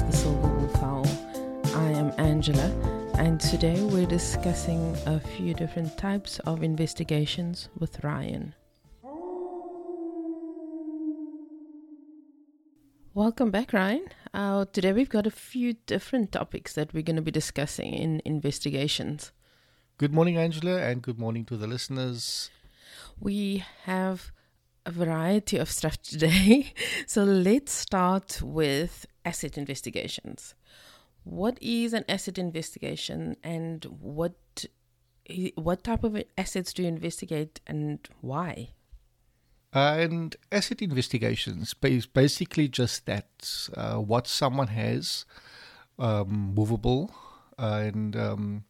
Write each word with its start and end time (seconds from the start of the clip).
The 0.00 0.12
Silver 0.12 0.48
Wolf 0.48 0.82
Owl. 0.82 1.06
I 1.76 1.90
am 1.90 2.12
Angela, 2.16 2.70
and 3.18 3.38
today 3.38 3.82
we're 3.82 4.06
discussing 4.06 4.96
a 5.06 5.20
few 5.20 5.52
different 5.52 5.98
types 5.98 6.38
of 6.40 6.62
investigations 6.62 7.68
with 7.78 8.02
Ryan. 8.02 8.54
Welcome 13.14 13.50
back, 13.50 13.72
Ryan. 13.72 14.06
Uh, 14.32 14.64
today 14.72 14.92
we've 14.92 15.10
got 15.10 15.26
a 15.26 15.30
few 15.30 15.74
different 15.86 16.32
topics 16.32 16.72
that 16.72 16.94
we're 16.94 17.02
going 17.02 17.16
to 17.16 17.22
be 17.22 17.30
discussing 17.30 17.92
in 17.92 18.22
investigations. 18.24 19.32
Good 19.98 20.14
morning, 20.14 20.38
Angela, 20.38 20.78
and 20.78 21.02
good 21.02 21.18
morning 21.18 21.44
to 21.44 21.56
the 21.56 21.66
listeners. 21.66 22.50
We 23.18 23.64
have 23.84 24.32
a 24.86 24.90
variety 24.90 25.56
of 25.56 25.70
stuff 25.70 26.00
today. 26.02 26.72
so 27.06 27.24
let's 27.24 27.72
start 27.72 28.40
with 28.42 29.06
asset 29.24 29.58
investigations. 29.58 30.54
What 31.24 31.58
is 31.60 31.92
an 31.92 32.04
asset 32.08 32.38
investigation 32.38 33.36
and 33.42 33.84
what 33.84 34.34
what 35.54 35.84
type 35.84 36.02
of 36.02 36.20
assets 36.36 36.72
do 36.72 36.82
you 36.82 36.88
investigate 36.88 37.60
and 37.66 38.00
why? 38.20 38.70
And 39.72 40.34
asset 40.50 40.82
investigations 40.82 41.74
is 41.82 42.06
basically 42.06 42.66
just 42.66 43.06
that 43.06 43.68
uh, 43.76 43.96
what 43.98 44.26
someone 44.26 44.66
has 44.68 45.24
um, 45.98 46.52
movable 46.56 47.14
and 47.56 48.16
um, 48.16 48.64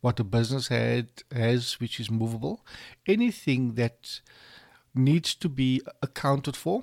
what 0.00 0.18
a 0.18 0.24
business 0.24 0.68
had 0.68 1.08
has 1.30 1.74
which 1.74 2.00
is 2.00 2.10
movable. 2.10 2.64
Anything 3.06 3.74
that 3.74 4.20
needs 4.96 5.34
to 5.36 5.48
be 5.48 5.82
accounted 6.02 6.56
for 6.56 6.82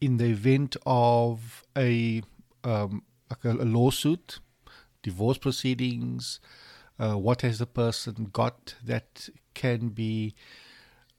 in 0.00 0.16
the 0.16 0.26
event 0.26 0.76
of 0.86 1.64
a 1.76 2.22
um, 2.62 3.02
like 3.30 3.44
a, 3.44 3.50
a, 3.50 3.64
lawsuit, 3.64 4.40
divorce 5.02 5.38
proceedings. 5.38 6.40
Uh, 6.98 7.14
what 7.14 7.42
has 7.42 7.58
the 7.58 7.66
person 7.66 8.30
got 8.32 8.74
that 8.84 9.28
can 9.52 9.88
be 9.88 10.34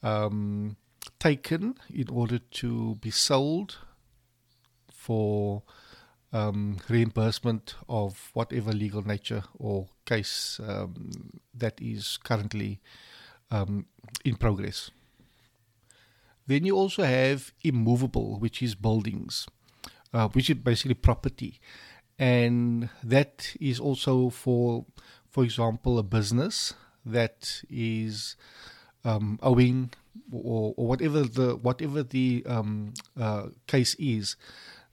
um, 0.02 0.78
taken 1.19 1.75
in 1.94 2.09
order 2.09 2.39
to 2.39 2.95
be 2.95 3.11
sold 3.11 3.78
for 4.89 5.63
um, 6.33 6.78
reimbursement 6.89 7.75
of 7.88 8.31
whatever 8.33 8.72
legal 8.72 9.06
nature 9.06 9.44
or 9.58 9.88
case 10.06 10.59
um, 10.67 11.31
that 11.53 11.80
is 11.81 12.17
currently 12.23 12.80
um, 13.52 13.86
in 14.23 14.36
progress. 14.36 14.91
Then 16.48 16.66
you 16.66 16.76
also 16.76 17.04
have 17.04 17.52
immovable, 17.64 18.40
which 18.40 18.62
is 18.62 18.76
buildings, 18.76 19.48
uh, 20.14 20.28
which 20.30 20.50
is 20.50 20.58
basically 20.58 20.94
property, 20.94 21.60
and 22.20 22.90
that 23.04 23.56
is 23.60 23.80
also 23.80 24.30
for, 24.30 24.86
for 25.30 25.44
example, 25.44 25.98
a 25.98 26.04
business 26.04 26.74
that 27.06 27.62
is 27.70 28.36
um, 29.04 29.40
owing 29.42 29.92
or, 30.32 30.74
or, 30.78 30.88
whatever 30.88 31.24
the 31.24 31.56
whatever 31.56 32.04
the 32.04 32.44
um, 32.48 32.94
uh, 33.20 33.48
case 33.68 33.96
is, 33.96 34.36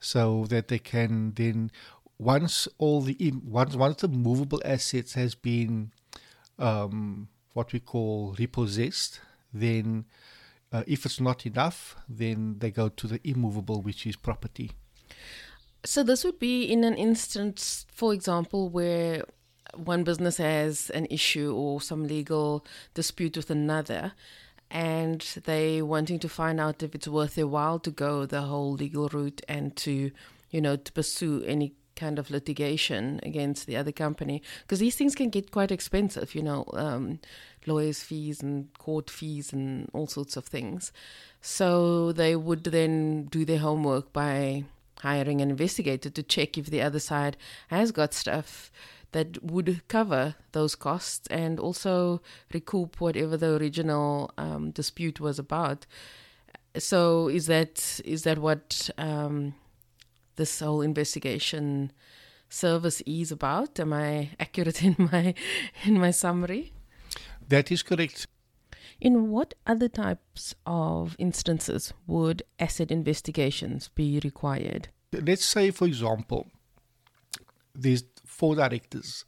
so 0.00 0.46
that 0.48 0.68
they 0.68 0.78
can 0.78 1.32
then 1.34 1.70
once 2.18 2.68
all 2.78 3.00
the 3.00 3.32
once 3.44 3.76
once 3.76 4.00
the 4.00 4.08
movable 4.08 4.60
assets 4.64 5.14
has 5.14 5.34
been 5.34 5.90
um, 6.58 7.28
what 7.52 7.72
we 7.72 7.80
call 7.80 8.34
repossessed, 8.38 9.20
then 9.52 10.04
uh, 10.72 10.82
if 10.86 11.04
it's 11.04 11.20
not 11.20 11.46
enough, 11.46 11.96
then 12.08 12.56
they 12.58 12.70
go 12.70 12.88
to 12.88 13.06
the 13.06 13.20
immovable, 13.24 13.82
which 13.82 14.06
is 14.06 14.16
property. 14.16 14.72
So 15.84 16.02
this 16.02 16.24
would 16.24 16.38
be 16.38 16.64
in 16.64 16.84
an 16.84 16.94
instance, 16.94 17.86
for 17.92 18.14
example, 18.14 18.68
where 18.68 19.24
one 19.74 20.04
business 20.04 20.36
has 20.36 20.90
an 20.90 21.06
issue 21.06 21.54
or 21.54 21.80
some 21.80 22.06
legal 22.06 22.64
dispute 22.94 23.36
with 23.36 23.50
another, 23.50 24.12
and 24.70 25.20
they 25.44 25.82
wanting 25.82 26.18
to 26.20 26.28
find 26.28 26.60
out 26.60 26.82
if 26.82 26.94
it's 26.94 27.08
worth 27.08 27.34
their 27.34 27.46
while 27.46 27.78
to 27.80 27.90
go 27.90 28.24
the 28.24 28.42
whole 28.42 28.72
legal 28.72 29.08
route 29.08 29.42
and 29.48 29.76
to, 29.76 30.10
you 30.50 30.60
know, 30.60 30.76
to 30.76 30.92
pursue 30.92 31.42
any 31.46 31.74
kind 32.02 32.18
of 32.18 32.30
litigation 32.30 33.20
against 33.22 33.66
the 33.66 33.76
other 33.76 33.92
company 33.92 34.42
because 34.62 34.80
these 34.80 34.96
things 34.96 35.14
can 35.14 35.30
get 35.30 35.52
quite 35.56 35.70
expensive, 35.70 36.34
you 36.34 36.42
know, 36.42 36.64
um, 36.84 37.04
lawyers' 37.66 38.02
fees 38.02 38.42
and 38.42 38.54
court 38.78 39.08
fees 39.08 39.52
and 39.52 39.88
all 39.92 40.08
sorts 40.08 40.36
of 40.36 40.44
things. 40.44 40.92
So 41.40 42.12
they 42.12 42.34
would 42.34 42.64
then 42.64 43.24
do 43.36 43.44
their 43.44 43.62
homework 43.68 44.12
by 44.12 44.64
hiring 44.98 45.40
an 45.40 45.50
investigator 45.50 46.10
to 46.10 46.22
check 46.22 46.58
if 46.58 46.66
the 46.66 46.82
other 46.82 47.00
side 47.00 47.36
has 47.68 47.92
got 47.92 48.14
stuff 48.14 48.70
that 49.12 49.42
would 49.42 49.82
cover 49.88 50.34
those 50.52 50.74
costs 50.74 51.26
and 51.28 51.60
also 51.60 52.20
recoup 52.52 53.00
whatever 53.00 53.36
the 53.36 53.54
original 53.56 54.32
um, 54.38 54.70
dispute 54.70 55.20
was 55.20 55.38
about. 55.38 55.86
So 56.78 57.28
is 57.28 57.46
that 57.46 58.00
is 58.04 58.22
that 58.22 58.38
what 58.38 58.90
um, 58.96 59.54
this 60.36 60.60
whole 60.60 60.82
investigation 60.82 61.92
service 62.48 63.00
is 63.06 63.32
about? 63.32 63.78
Am 63.80 63.92
I 63.92 64.30
accurate 64.38 64.82
in 64.82 64.96
my 64.98 65.34
in 65.84 65.98
my 65.98 66.10
summary? 66.10 66.72
That 67.48 67.70
is 67.70 67.82
correct. 67.82 68.26
In 69.00 69.30
what 69.30 69.54
other 69.66 69.88
types 69.88 70.54
of 70.64 71.16
instances 71.18 71.92
would 72.06 72.42
asset 72.60 72.90
investigations 72.90 73.88
be 73.88 74.20
required? 74.22 74.88
Let's 75.12 75.44
say, 75.44 75.70
for 75.72 75.86
example, 75.86 76.46
there's 77.74 78.04
four 78.24 78.54
directors, 78.54 79.24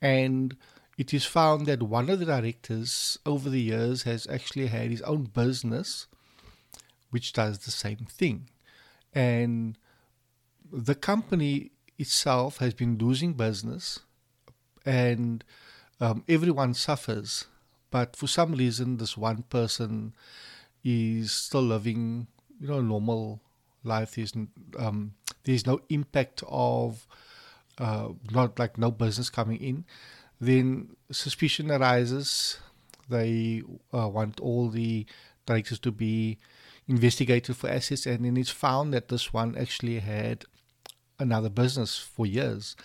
and 0.00 0.56
it 0.96 1.12
is 1.12 1.24
found 1.24 1.66
that 1.66 1.82
one 1.82 2.08
of 2.08 2.20
the 2.20 2.26
directors 2.26 3.18
over 3.26 3.50
the 3.50 3.60
years 3.60 4.04
has 4.04 4.26
actually 4.28 4.68
had 4.68 4.90
his 4.90 5.02
own 5.02 5.24
business 5.24 6.06
which 7.10 7.32
does 7.32 7.60
the 7.60 7.70
same 7.70 8.06
thing. 8.10 8.48
And 9.14 9.78
the 10.72 10.94
company 10.94 11.70
itself 11.98 12.58
has 12.58 12.74
been 12.74 12.96
losing 12.98 13.32
business 13.32 14.00
and 14.84 15.44
um, 16.00 16.24
everyone 16.28 16.74
suffers. 16.74 17.46
But 17.90 18.16
for 18.16 18.26
some 18.26 18.52
reason, 18.52 18.98
this 18.98 19.16
one 19.16 19.42
person 19.44 20.14
is 20.84 21.32
still 21.32 21.62
living, 21.62 22.26
you 22.60 22.68
know, 22.68 22.80
normal 22.80 23.40
life. 23.82 24.14
There's 24.14 24.34
um, 24.78 25.14
there's 25.44 25.66
no 25.66 25.80
impact 25.88 26.42
of 26.46 27.06
uh, 27.78 28.08
not 28.30 28.58
like 28.58 28.76
no 28.76 28.90
business 28.90 29.30
coming 29.30 29.60
in. 29.60 29.84
Then 30.40 30.96
suspicion 31.10 31.70
arises. 31.70 32.58
They 33.08 33.62
uh, 33.92 34.08
want 34.08 34.38
all 34.40 34.68
the 34.68 35.06
directors 35.46 35.78
to 35.80 35.90
be 35.90 36.38
investigated 36.86 37.56
for 37.56 37.70
assets, 37.70 38.06
and 38.06 38.24
then 38.24 38.36
it's 38.36 38.50
found 38.50 38.92
that 38.92 39.08
this 39.08 39.32
one 39.32 39.56
actually 39.56 40.00
had 40.00 40.44
another 41.18 41.48
business 41.48 41.98
for 41.98 42.26
years, 42.26 42.76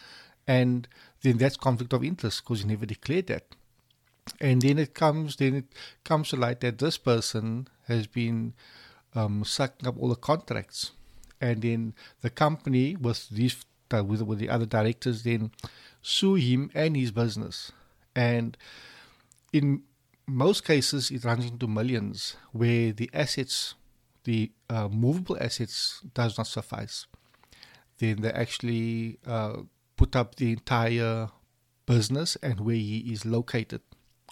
and 0.47 0.87
then 1.21 1.37
that's 1.37 1.57
conflict 1.57 1.93
of 1.93 2.03
interest 2.03 2.43
because 2.43 2.61
you 2.61 2.67
never 2.67 2.85
declared 2.85 3.27
that. 3.27 3.45
And 4.39 4.61
then 4.61 4.79
it 4.79 4.93
comes, 4.93 5.35
then 5.35 5.55
it 5.55 5.65
comes 6.03 6.29
to 6.29 6.37
light 6.37 6.61
that 6.61 6.79
this 6.79 6.97
person 6.97 7.67
has 7.87 8.07
been 8.07 8.53
um, 9.15 9.43
sucking 9.43 9.87
up 9.87 9.97
all 9.99 10.09
the 10.09 10.15
contracts, 10.15 10.91
and 11.41 11.61
then 11.61 11.93
the 12.21 12.29
company 12.29 12.95
with 12.95 13.29
these 13.29 13.55
with, 13.91 14.23
with 14.23 14.39
the 14.39 14.49
other 14.49 14.65
directors 14.65 15.21
then 15.21 15.51
sue 16.01 16.35
him 16.35 16.71
and 16.73 16.97
his 16.97 17.11
business, 17.11 17.71
and 18.15 18.57
in 19.51 19.83
most 20.25 20.65
cases 20.65 21.11
it 21.11 21.23
runs 21.23 21.45
into 21.45 21.67
millions 21.67 22.35
where 22.51 22.91
the 22.91 23.09
assets, 23.13 23.75
the 24.23 24.51
uh, 24.69 24.87
movable 24.87 25.37
assets, 25.39 26.01
does 26.13 26.37
not 26.37 26.47
suffice. 26.47 27.05
Then 27.99 28.21
they 28.21 28.31
actually 28.31 29.19
uh, 29.25 29.63
put 29.95 30.15
up 30.15 30.35
the 30.35 30.51
entire 30.51 31.29
business 31.85 32.35
and 32.41 32.59
where 32.61 32.75
he 32.75 32.99
is 33.11 33.25
located, 33.25 33.81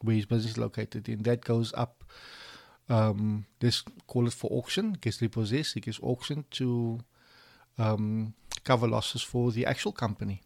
where 0.02 0.16
his 0.16 0.26
business 0.26 0.54
is 0.54 0.58
located, 0.58 1.08
and 1.08 1.24
that 1.26 1.42
goes 1.42 1.74
up. 1.76 2.04
Um, 2.90 3.46
let's 3.62 3.84
call 4.08 4.28
it 4.28 4.34
for 4.34 4.52
auction, 4.52 4.94
gets 4.94 5.22
repossessed, 5.22 5.78
it 5.78 5.82
gets 5.82 6.00
auctioned 6.02 6.52
to 6.52 7.00
um, 7.78 8.34
cover 8.64 8.88
losses 8.88 9.22
for 9.22 9.52
the 9.52 9.66
actual 9.66 9.92
company. 9.92 10.42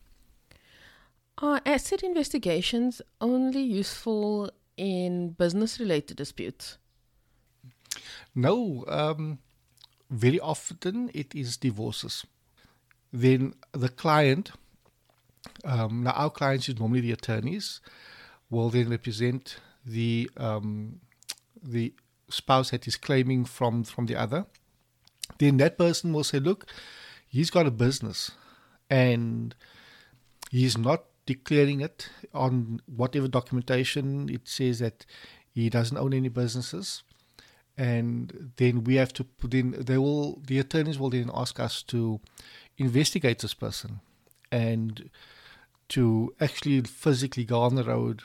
Are 1.39 1.61
asset 1.65 2.03
investigations 2.03 3.01
only 3.19 3.61
useful 3.61 4.51
in 4.77 5.29
business 5.29 5.79
related 5.79 6.17
disputes? 6.17 6.77
No, 8.33 8.85
um, 8.87 9.39
very 10.09 10.39
often 10.39 11.09
it 11.13 11.33
is 11.35 11.57
divorces. 11.57 12.25
Then 13.15 13.53
the 13.71 13.89
client 13.89 14.51
um, 15.63 16.03
now, 16.03 16.11
our 16.11 16.29
clients 16.29 16.69
is 16.69 16.79
normally 16.79 17.01
the 17.01 17.11
attorneys, 17.11 17.81
will 18.49 18.69
then 18.69 18.89
represent 18.89 19.57
the 19.85 20.29
um, 20.37 20.99
the 21.61 21.93
spouse 22.29 22.71
that 22.71 22.87
is 22.87 22.95
claiming 22.97 23.45
from 23.45 23.83
from 23.83 24.05
the 24.05 24.15
other. 24.15 24.45
Then 25.39 25.57
that 25.57 25.77
person 25.77 26.13
will 26.13 26.23
say, 26.23 26.39
"Look, 26.39 26.65
he's 27.27 27.49
got 27.49 27.65
a 27.65 27.71
business, 27.71 28.31
and 28.89 29.55
he's 30.51 30.77
not 30.77 31.05
declaring 31.25 31.81
it 31.81 32.09
on 32.33 32.81
whatever 32.85 33.27
documentation 33.27 34.29
it 34.29 34.47
says 34.47 34.77
that 34.79 35.05
he 35.51 35.69
doesn't 35.71 35.97
own 35.97 36.13
any 36.13 36.29
businesses 36.29 37.01
and 37.77 38.51
then 38.57 38.83
we 38.83 38.95
have 38.95 39.11
to 39.11 39.23
put 39.23 39.53
in 39.55 39.71
they 39.71 39.97
will 39.97 40.39
the 40.45 40.59
attorneys 40.59 40.99
will 40.99 41.09
then 41.09 41.31
ask 41.33 41.59
us 41.59 41.81
to 41.81 42.21
investigate 42.77 43.39
this 43.39 43.53
person 43.53 43.99
and 44.51 45.09
to 45.89 46.33
actually 46.39 46.81
physically 46.81 47.45
go 47.45 47.61
on 47.61 47.75
the 47.75 47.83
road 47.83 48.23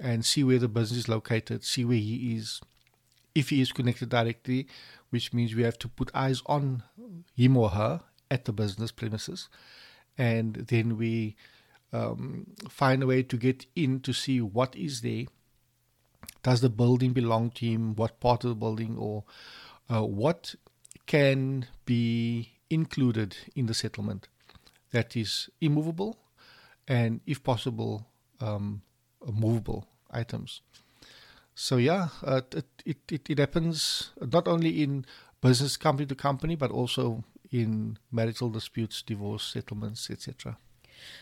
and 0.00 0.24
see 0.24 0.42
where 0.42 0.58
the 0.58 0.68
business 0.68 1.00
is 1.00 1.08
located 1.08 1.64
see 1.64 1.84
where 1.84 1.96
he 1.96 2.36
is 2.36 2.60
if 3.34 3.50
he 3.50 3.60
is 3.60 3.72
connected 3.72 4.08
directly 4.08 4.66
which 5.12 5.34
means 5.34 5.54
we 5.54 5.62
have 5.62 5.78
to 5.78 5.88
put 5.88 6.10
eyes 6.14 6.42
on 6.46 6.82
him 7.36 7.54
or 7.54 7.68
her 7.68 8.00
at 8.30 8.46
the 8.46 8.52
business 8.52 8.90
premises. 8.90 9.50
And 10.16 10.54
then 10.54 10.96
we 10.96 11.36
um, 11.92 12.46
find 12.70 13.02
a 13.02 13.06
way 13.06 13.22
to 13.22 13.36
get 13.36 13.66
in 13.76 14.00
to 14.00 14.14
see 14.14 14.40
what 14.40 14.74
is 14.74 15.02
there. 15.02 15.24
Does 16.42 16.62
the 16.62 16.70
building 16.70 17.12
belong 17.12 17.50
to 17.50 17.66
him? 17.66 17.94
What 17.94 18.20
part 18.20 18.42
of 18.44 18.48
the 18.48 18.56
building, 18.56 18.96
or 18.98 19.24
uh, 19.90 20.02
what 20.02 20.54
can 21.04 21.66
be 21.84 22.51
included 22.72 23.36
in 23.54 23.66
the 23.66 23.74
settlement 23.74 24.28
that 24.90 25.16
is 25.16 25.50
immovable, 25.60 26.18
and 26.88 27.20
if 27.26 27.42
possible, 27.42 28.06
um, 28.40 28.82
movable 29.26 29.86
items. 30.10 30.62
So 31.54 31.76
yeah, 31.76 32.08
uh, 32.24 32.40
it, 32.56 32.66
it, 32.84 32.98
it 33.10 33.30
it 33.30 33.38
happens 33.38 34.10
not 34.20 34.48
only 34.48 34.82
in 34.82 35.04
business 35.40 35.76
company 35.76 36.06
to 36.06 36.14
company, 36.14 36.56
but 36.56 36.70
also 36.70 37.24
in 37.50 37.98
marital 38.10 38.48
disputes, 38.48 39.02
divorce 39.02 39.44
settlements, 39.44 40.10
etc. 40.10 40.56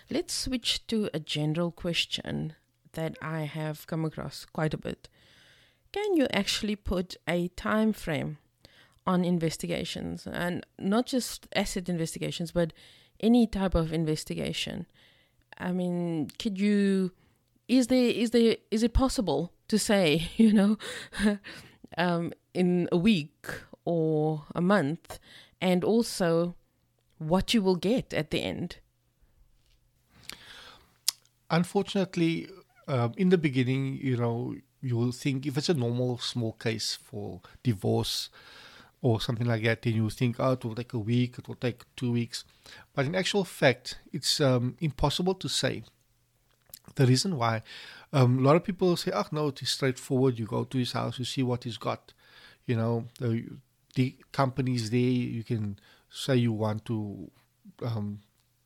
Let's 0.09 0.35
switch 0.35 0.87
to 0.87 1.11
a 1.13 1.19
general 1.19 1.73
question 1.73 2.55
that 2.93 3.17
I 3.23 3.43
have 3.43 3.87
come 3.87 4.05
across 4.05 4.45
quite 4.45 4.75
a 4.75 4.79
bit. 4.79 5.09
Can 5.93 6.17
you 6.17 6.27
actually 6.33 6.77
put 6.77 7.17
a 7.27 7.49
time 7.49 7.93
frame 7.93 8.39
on 9.11 9.25
investigations 9.25 10.27
and 10.33 10.65
not 10.79 11.05
just 11.05 11.49
asset 11.57 11.89
investigations, 11.89 12.53
but 12.53 12.73
any 13.19 13.45
type 13.47 13.75
of 13.75 13.93
investigation? 13.93 14.87
I 15.59 15.73
mean, 15.73 16.31
could 16.39 16.61
you? 16.61 17.11
Is 17.67 17.89
there 17.89 18.11
is 18.23 18.31
there 18.31 18.57
is 18.71 18.83
it 18.83 18.93
possible 18.93 19.53
to 19.69 19.79
say 19.79 20.29
you 20.37 20.53
know 20.53 20.79
um, 21.99 22.33
in 22.55 22.89
a 22.93 22.97
week 22.97 23.47
or 23.85 24.45
a 24.55 24.61
month, 24.61 25.19
and 25.61 25.85
also 25.85 26.55
what 27.19 27.53
you 27.53 27.63
will 27.63 27.81
get 27.91 28.15
at 28.15 28.31
the 28.31 28.41
end? 28.43 28.77
Unfortunately, 31.51 32.49
um, 32.87 33.13
in 33.17 33.31
the 33.31 33.39
beginning, 33.39 33.99
you 34.01 34.17
know, 34.17 34.55
you 34.81 34.97
will 34.97 35.13
think 35.13 35.47
if 35.47 35.59
it's 35.59 35.69
a 35.69 35.75
normal 35.75 36.19
small 36.19 36.53
case 36.53 36.97
for 37.03 37.41
divorce 37.65 38.31
or 39.03 39.21
something 39.21 39.47
like 39.47 39.63
that, 39.63 39.83
then 39.83 39.95
you 39.95 40.11
think, 40.11 40.37
oh, 40.39 40.53
it 40.53 40.65
will 40.65 40.75
take 40.75 40.93
a 40.93 40.99
week, 40.99 41.39
it 41.39 41.49
will 41.49 41.55
take 41.55 41.83
two 41.97 42.13
weeks. 42.13 42.45
But 42.95 43.07
in 43.07 43.15
actual 43.15 43.45
fact, 43.45 43.99
it's 44.13 44.41
um, 44.41 44.77
impossible 44.81 45.35
to 45.35 45.49
say. 45.49 45.85
The 46.97 47.07
reason 47.07 47.37
why 47.37 47.63
um, 48.13 48.39
a 48.39 48.43
lot 48.43 48.57
of 48.57 48.65
people 48.65 48.97
say, 48.97 49.13
oh, 49.15 49.25
no, 49.33 49.49
it 49.49 49.63
is 49.63 49.71
straightforward. 49.71 50.39
You 50.39 50.47
go 50.47 50.65
to 50.65 50.79
his 50.79 50.93
house, 50.93 51.19
you 51.19 51.25
see 51.25 51.43
what 51.43 51.65
he's 51.65 51.79
got. 51.79 52.13
You 52.67 52.77
know, 52.77 53.05
the, 53.19 53.47
the 53.95 54.17
company's 54.33 54.91
there, 54.91 55.01
you 55.01 55.45
can 55.45 55.79
say 56.11 56.37
you 56.37 56.53
want 56.53 56.85
to 56.87 57.31
um, 57.83 58.21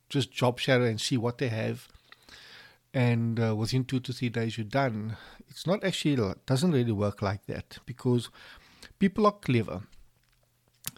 just 0.09 0.33
job 0.33 0.59
share 0.59 0.83
and 0.83 1.01
see 1.01 1.17
what 1.17 1.39
they 1.39 1.49
have 1.49 1.89
and 2.95 3.41
uh, 3.41 3.55
within 3.55 3.85
two 3.85 4.01
to 4.01 4.13
three 4.13 4.29
days 4.29 4.57
you're 4.57 4.65
done. 4.65 5.17
It's 5.49 5.67
not 5.67 5.85
actually, 5.85 6.15
it 6.15 6.47
doesn't 6.47 6.71
really 6.71 6.93
work 6.93 7.21
like 7.21 7.45
that 7.47 7.79
because 7.85 8.31
people 8.99 9.27
are 9.27 9.33
clever. 9.33 9.83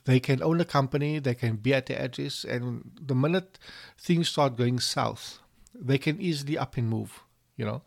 They 0.06 0.20
can 0.20 0.42
own 0.42 0.60
a 0.60 0.64
company, 0.64 1.18
they 1.18 1.34
can 1.34 1.56
be 1.56 1.74
at 1.74 1.86
the 1.86 2.00
edges, 2.00 2.44
and 2.48 2.90
the 3.00 3.14
minute 3.14 3.58
things 3.98 4.28
start 4.28 4.56
going 4.56 4.80
south, 4.80 5.40
they 5.74 5.98
can 5.98 6.20
easily 6.20 6.56
up 6.56 6.76
and 6.76 6.88
move, 6.88 7.20
you 7.56 7.64
know. 7.64 7.82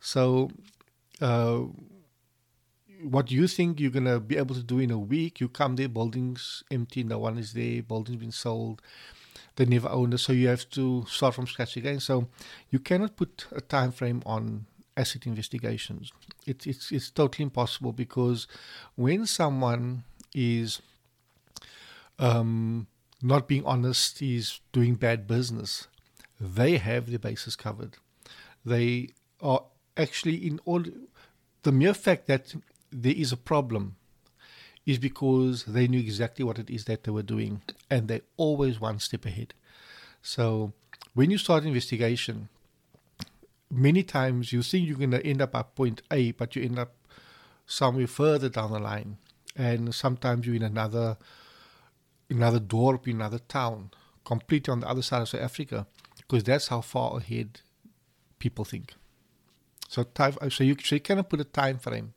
So, 0.00 0.50
uh, 1.20 1.62
what 3.02 3.30
you 3.30 3.46
think 3.46 3.80
you're 3.80 3.90
to 3.90 4.20
be 4.20 4.36
able 4.36 4.54
to 4.54 4.62
do 4.62 4.78
in 4.78 4.90
a 4.90 4.98
week, 4.98 5.40
you 5.40 5.48
come 5.48 5.76
there, 5.76 5.88
building's 5.88 6.62
empty, 6.70 7.02
no 7.02 7.18
one 7.18 7.38
is 7.38 7.54
there, 7.54 7.82
building's 7.82 8.20
been 8.20 8.32
sold 8.32 8.82
they 9.56 9.66
never 9.66 9.88
owned 9.90 10.14
it, 10.14 10.18
so 10.18 10.32
you 10.32 10.48
have 10.48 10.68
to 10.70 11.04
start 11.06 11.34
from 11.34 11.46
scratch 11.46 11.76
again. 11.76 12.00
So 12.00 12.28
you 12.70 12.78
cannot 12.78 13.16
put 13.16 13.46
a 13.52 13.60
time 13.60 13.92
frame 13.92 14.22
on 14.24 14.66
asset 14.96 15.26
investigations. 15.26 16.12
It, 16.46 16.66
it's 16.66 16.90
it's 16.90 17.10
totally 17.10 17.44
impossible 17.44 17.92
because 17.92 18.46
when 18.96 19.26
someone 19.26 20.04
is 20.34 20.80
um, 22.20 22.86
not 23.22 23.48
being 23.48 23.64
honest, 23.64 24.22
is 24.22 24.60
doing 24.72 24.94
bad 24.94 25.26
business, 25.26 25.88
they 26.38 26.76
have 26.76 27.10
their 27.10 27.18
bases 27.18 27.56
covered. 27.56 27.96
They 28.64 29.08
are 29.40 29.64
actually 29.96 30.36
in 30.36 30.60
all 30.64 30.84
the 31.62 31.72
mere 31.72 31.94
fact 31.94 32.26
that 32.26 32.54
there 32.92 33.14
is 33.16 33.32
a 33.32 33.36
problem 33.36 33.96
is 34.86 34.98
because 34.98 35.64
they 35.64 35.88
knew 35.88 35.98
exactly 35.98 36.44
what 36.44 36.58
it 36.58 36.70
is 36.70 36.84
that 36.84 37.04
they 37.04 37.10
were 37.10 37.22
doing 37.22 37.62
and 37.90 38.08
they're 38.08 38.22
always 38.36 38.80
one 38.80 38.98
step 38.98 39.24
ahead. 39.26 39.54
So 40.22 40.72
when 41.14 41.30
you 41.30 41.38
start 41.38 41.64
investigation, 41.64 42.48
many 43.70 44.02
times 44.02 44.52
you 44.52 44.62
think 44.62 44.86
you're 44.86 44.98
going 44.98 45.10
to 45.12 45.26
end 45.26 45.42
up 45.42 45.54
at 45.54 45.74
point 45.74 46.02
A, 46.10 46.32
but 46.32 46.56
you 46.56 46.62
end 46.62 46.78
up 46.78 46.94
somewhere 47.66 48.06
further 48.06 48.48
down 48.48 48.72
the 48.72 48.78
line. 48.78 49.18
And 49.56 49.94
sometimes 49.94 50.46
you're 50.46 50.56
in 50.56 50.62
another 50.62 51.18
another 52.36 52.60
dorp, 52.60 53.06
in 53.06 53.16
another 53.16 53.38
town, 53.38 53.90
completely 54.24 54.72
on 54.72 54.80
the 54.80 54.88
other 54.88 55.02
side 55.02 55.22
of 55.22 55.28
South 55.28 55.40
Africa, 55.42 55.86
because 56.16 56.44
that's 56.44 56.68
how 56.68 56.80
far 56.80 57.18
ahead 57.18 57.60
people 58.38 58.64
think. 58.64 58.94
So, 59.88 60.04
time, 60.04 60.34
uh, 60.40 60.48
so 60.50 60.62
you 60.62 60.76
so 60.82 60.94
you 60.94 61.00
cannot 61.00 61.28
put 61.28 61.40
a 61.40 61.44
time 61.44 61.78
frame 61.78 62.14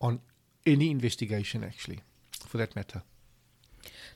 on 0.00 0.20
any 0.64 0.90
investigation, 0.90 1.64
actually, 1.64 2.00
for 2.46 2.58
that 2.58 2.76
matter. 2.76 3.02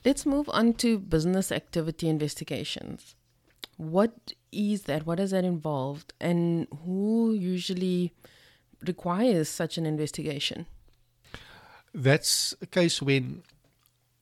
Let's 0.05 0.25
move 0.25 0.49
on 0.49 0.73
to 0.75 0.99
business 0.99 1.51
activity 1.51 2.07
investigations. 2.07 3.15
What 3.75 4.33
is 4.51 4.83
that? 4.83 5.05
What 5.05 5.17
does 5.17 5.31
that 5.31 5.43
involve? 5.43 6.05
And 6.21 6.67
who 6.85 7.33
usually 7.33 8.13
requires 8.85 9.49
such 9.49 9.77
an 9.77 9.85
investigation? 9.85 10.65
That's 11.93 12.55
a 12.61 12.67
case 12.67 13.01
when 13.01 13.43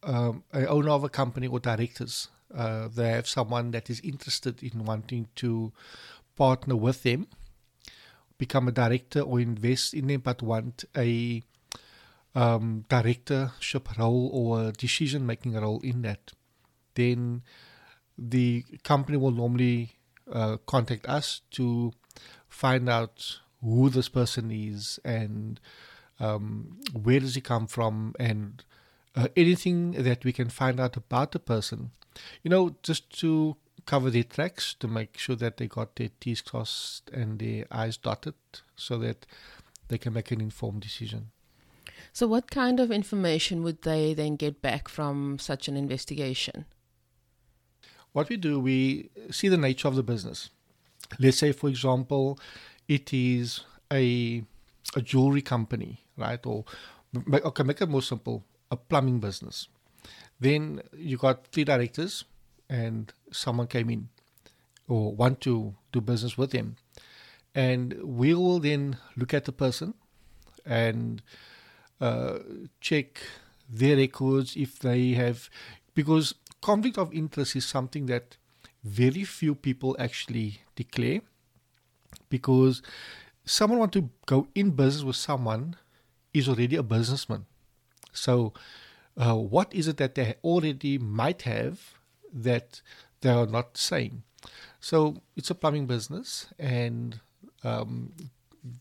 um, 0.06 0.44
owner 0.54 0.92
of 0.92 1.04
a 1.04 1.10
company 1.10 1.48
or 1.48 1.60
directors 1.60 2.30
uh, 2.54 2.88
they 2.88 3.10
have 3.10 3.28
someone 3.28 3.72
that 3.72 3.90
is 3.90 4.00
interested 4.02 4.64
in 4.64 4.86
wanting 4.86 5.28
to 5.36 5.72
partner 6.36 6.76
with 6.76 7.04
them, 7.04 7.28
become 8.38 8.68
a 8.68 8.72
director 8.72 9.22
or 9.22 9.40
invest 9.40 9.94
in 9.94 10.08
them, 10.08 10.22
but 10.22 10.42
want 10.42 10.86
a 10.96 11.42
um, 12.34 12.86
directorship 12.90 13.98
role 13.98 14.30
or 14.32 14.72
decision 14.72 15.26
making 15.26 15.54
role 15.54 15.82
in 15.82 16.02
that, 16.04 16.32
then 16.96 17.42
the 18.18 18.64
company 18.84 19.18
will 19.18 19.32
normally 19.32 19.94
uh, 20.32 20.58
contact 20.66 21.06
us 21.08 21.42
to 21.52 21.92
find 22.48 22.90
out 22.90 23.40
who 23.62 23.90
this 23.90 24.10
person 24.10 24.52
is 24.52 25.00
and 25.04 25.60
um, 26.20 26.80
where 26.94 27.20
does 27.20 27.36
he 27.36 27.42
come 27.42 27.68
from 27.68 28.14
and 28.18 28.64
uh, 29.16 29.28
anything 29.36 29.92
that 29.92 30.24
we 30.24 30.34
can 30.34 30.50
find 30.50 30.80
out 30.80 30.98
about 30.98 31.32
the 31.32 31.40
person. 31.40 31.92
You 32.44 32.50
know, 32.50 32.76
just 32.84 33.18
to 33.20 33.58
cover 33.86 34.10
their 34.10 34.24
tracks 34.24 34.74
to 34.80 34.88
make 34.88 35.18
sure 35.18 35.36
that 35.36 35.58
they 35.58 35.68
got 35.68 35.96
their 35.96 36.10
T's 36.20 36.42
crossed 36.42 37.10
and 37.12 37.40
their 37.40 37.66
I's 37.72 37.98
dotted 37.98 38.36
so 38.76 38.98
that 39.00 39.26
they 39.88 39.98
can 39.98 40.14
make 40.14 40.32
an 40.32 40.42
informed 40.42 40.82
decision. 40.82 41.32
So, 42.12 42.28
what 42.28 42.50
kind 42.50 42.80
of 42.80 42.92
information 42.92 43.62
would 43.64 43.82
they 43.82 44.14
then 44.14 44.38
get 44.38 44.62
back 44.62 44.88
from 44.88 45.38
such 45.40 45.68
an 45.68 45.76
investigation? 45.76 46.66
What 48.14 48.30
we 48.30 48.38
do, 48.38 48.60
we 48.60 49.10
see 49.30 49.50
the 49.50 49.58
nature 49.58 49.90
of 49.90 49.96
the 49.96 50.04
business. 50.04 50.50
Let's 51.20 51.38
say, 51.38 51.52
for 51.52 51.70
example, 51.70 52.40
it 52.88 53.14
is 53.14 53.62
a 53.92 54.44
a 54.96 55.02
jewelry 55.02 55.42
company, 55.42 56.00
right? 56.18 56.44
Or 56.46 56.64
okay, 57.30 57.64
make 57.64 57.82
it 57.82 57.90
more 57.90 58.02
simple, 58.02 58.44
a 58.76 58.78
plumbing 58.90 59.20
business. 59.20 59.68
Then 60.40 60.82
you 61.10 61.18
got 61.18 61.48
three 61.48 61.64
directors, 61.64 62.26
and 62.70 63.14
someone 63.32 63.68
came 63.68 63.90
in 63.90 64.10
or 64.88 65.04
want 65.16 65.42
to 65.42 65.74
do 65.92 66.02
business 66.02 66.38
with 66.38 66.52
them, 66.52 66.76
and 67.54 67.94
we 68.04 68.34
will 68.34 68.60
then 68.60 68.98
look 69.16 69.34
at 69.34 69.46
the 69.46 69.52
person 69.52 69.94
and 70.66 71.22
uh, 72.02 72.40
check 72.82 73.22
their 73.82 73.96
records 73.98 74.56
if 74.56 74.80
they 74.80 75.02
have, 75.14 75.50
because 75.94 76.36
conflict 76.62 76.98
of 76.98 77.14
interest 77.14 77.56
is 77.56 77.66
something 77.66 78.08
that 78.08 78.38
very 78.84 79.24
few 79.24 79.56
people 79.56 79.96
actually 79.98 80.62
declare 80.76 81.22
because 82.30 82.82
someone 83.46 83.80
want 83.80 83.94
to 83.94 84.10
go 84.26 84.48
in 84.54 84.72
business 84.72 85.04
with 85.04 85.16
someone 85.16 85.76
is 86.34 86.50
already 86.50 86.76
a 86.76 86.84
businessman. 86.84 87.46
So, 88.16 88.54
uh, 89.18 89.36
what 89.36 89.74
is 89.74 89.88
it 89.88 89.98
that 89.98 90.16
they 90.16 90.36
already 90.44 90.98
might 90.98 91.44
have 91.44 91.96
that 92.34 92.82
they 93.22 93.30
are 93.30 93.48
not 93.48 93.78
saying? 93.78 94.24
So, 94.80 95.22
it's 95.36 95.50
a 95.50 95.56
plumbing 95.56 95.88
business, 95.88 96.48
and 96.60 97.20
um, 97.64 98.14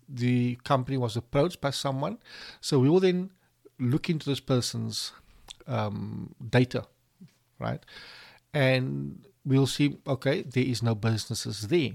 the 0.08 0.56
company 0.64 0.96
was 0.96 1.16
approached 1.16 1.60
by 1.60 1.70
someone. 1.70 2.18
So, 2.60 2.78
we 2.78 2.88
will 2.88 3.00
then 3.00 3.30
look 3.78 4.08
into 4.08 4.28
this 4.28 4.40
person's 4.40 5.12
um, 5.66 6.34
data, 6.50 6.84
right? 7.58 7.84
And 8.52 9.24
we'll 9.44 9.66
see, 9.66 9.98
okay, 10.06 10.42
there 10.42 10.64
is 10.64 10.82
no 10.82 10.94
businesses 10.94 11.62
there. 11.62 11.90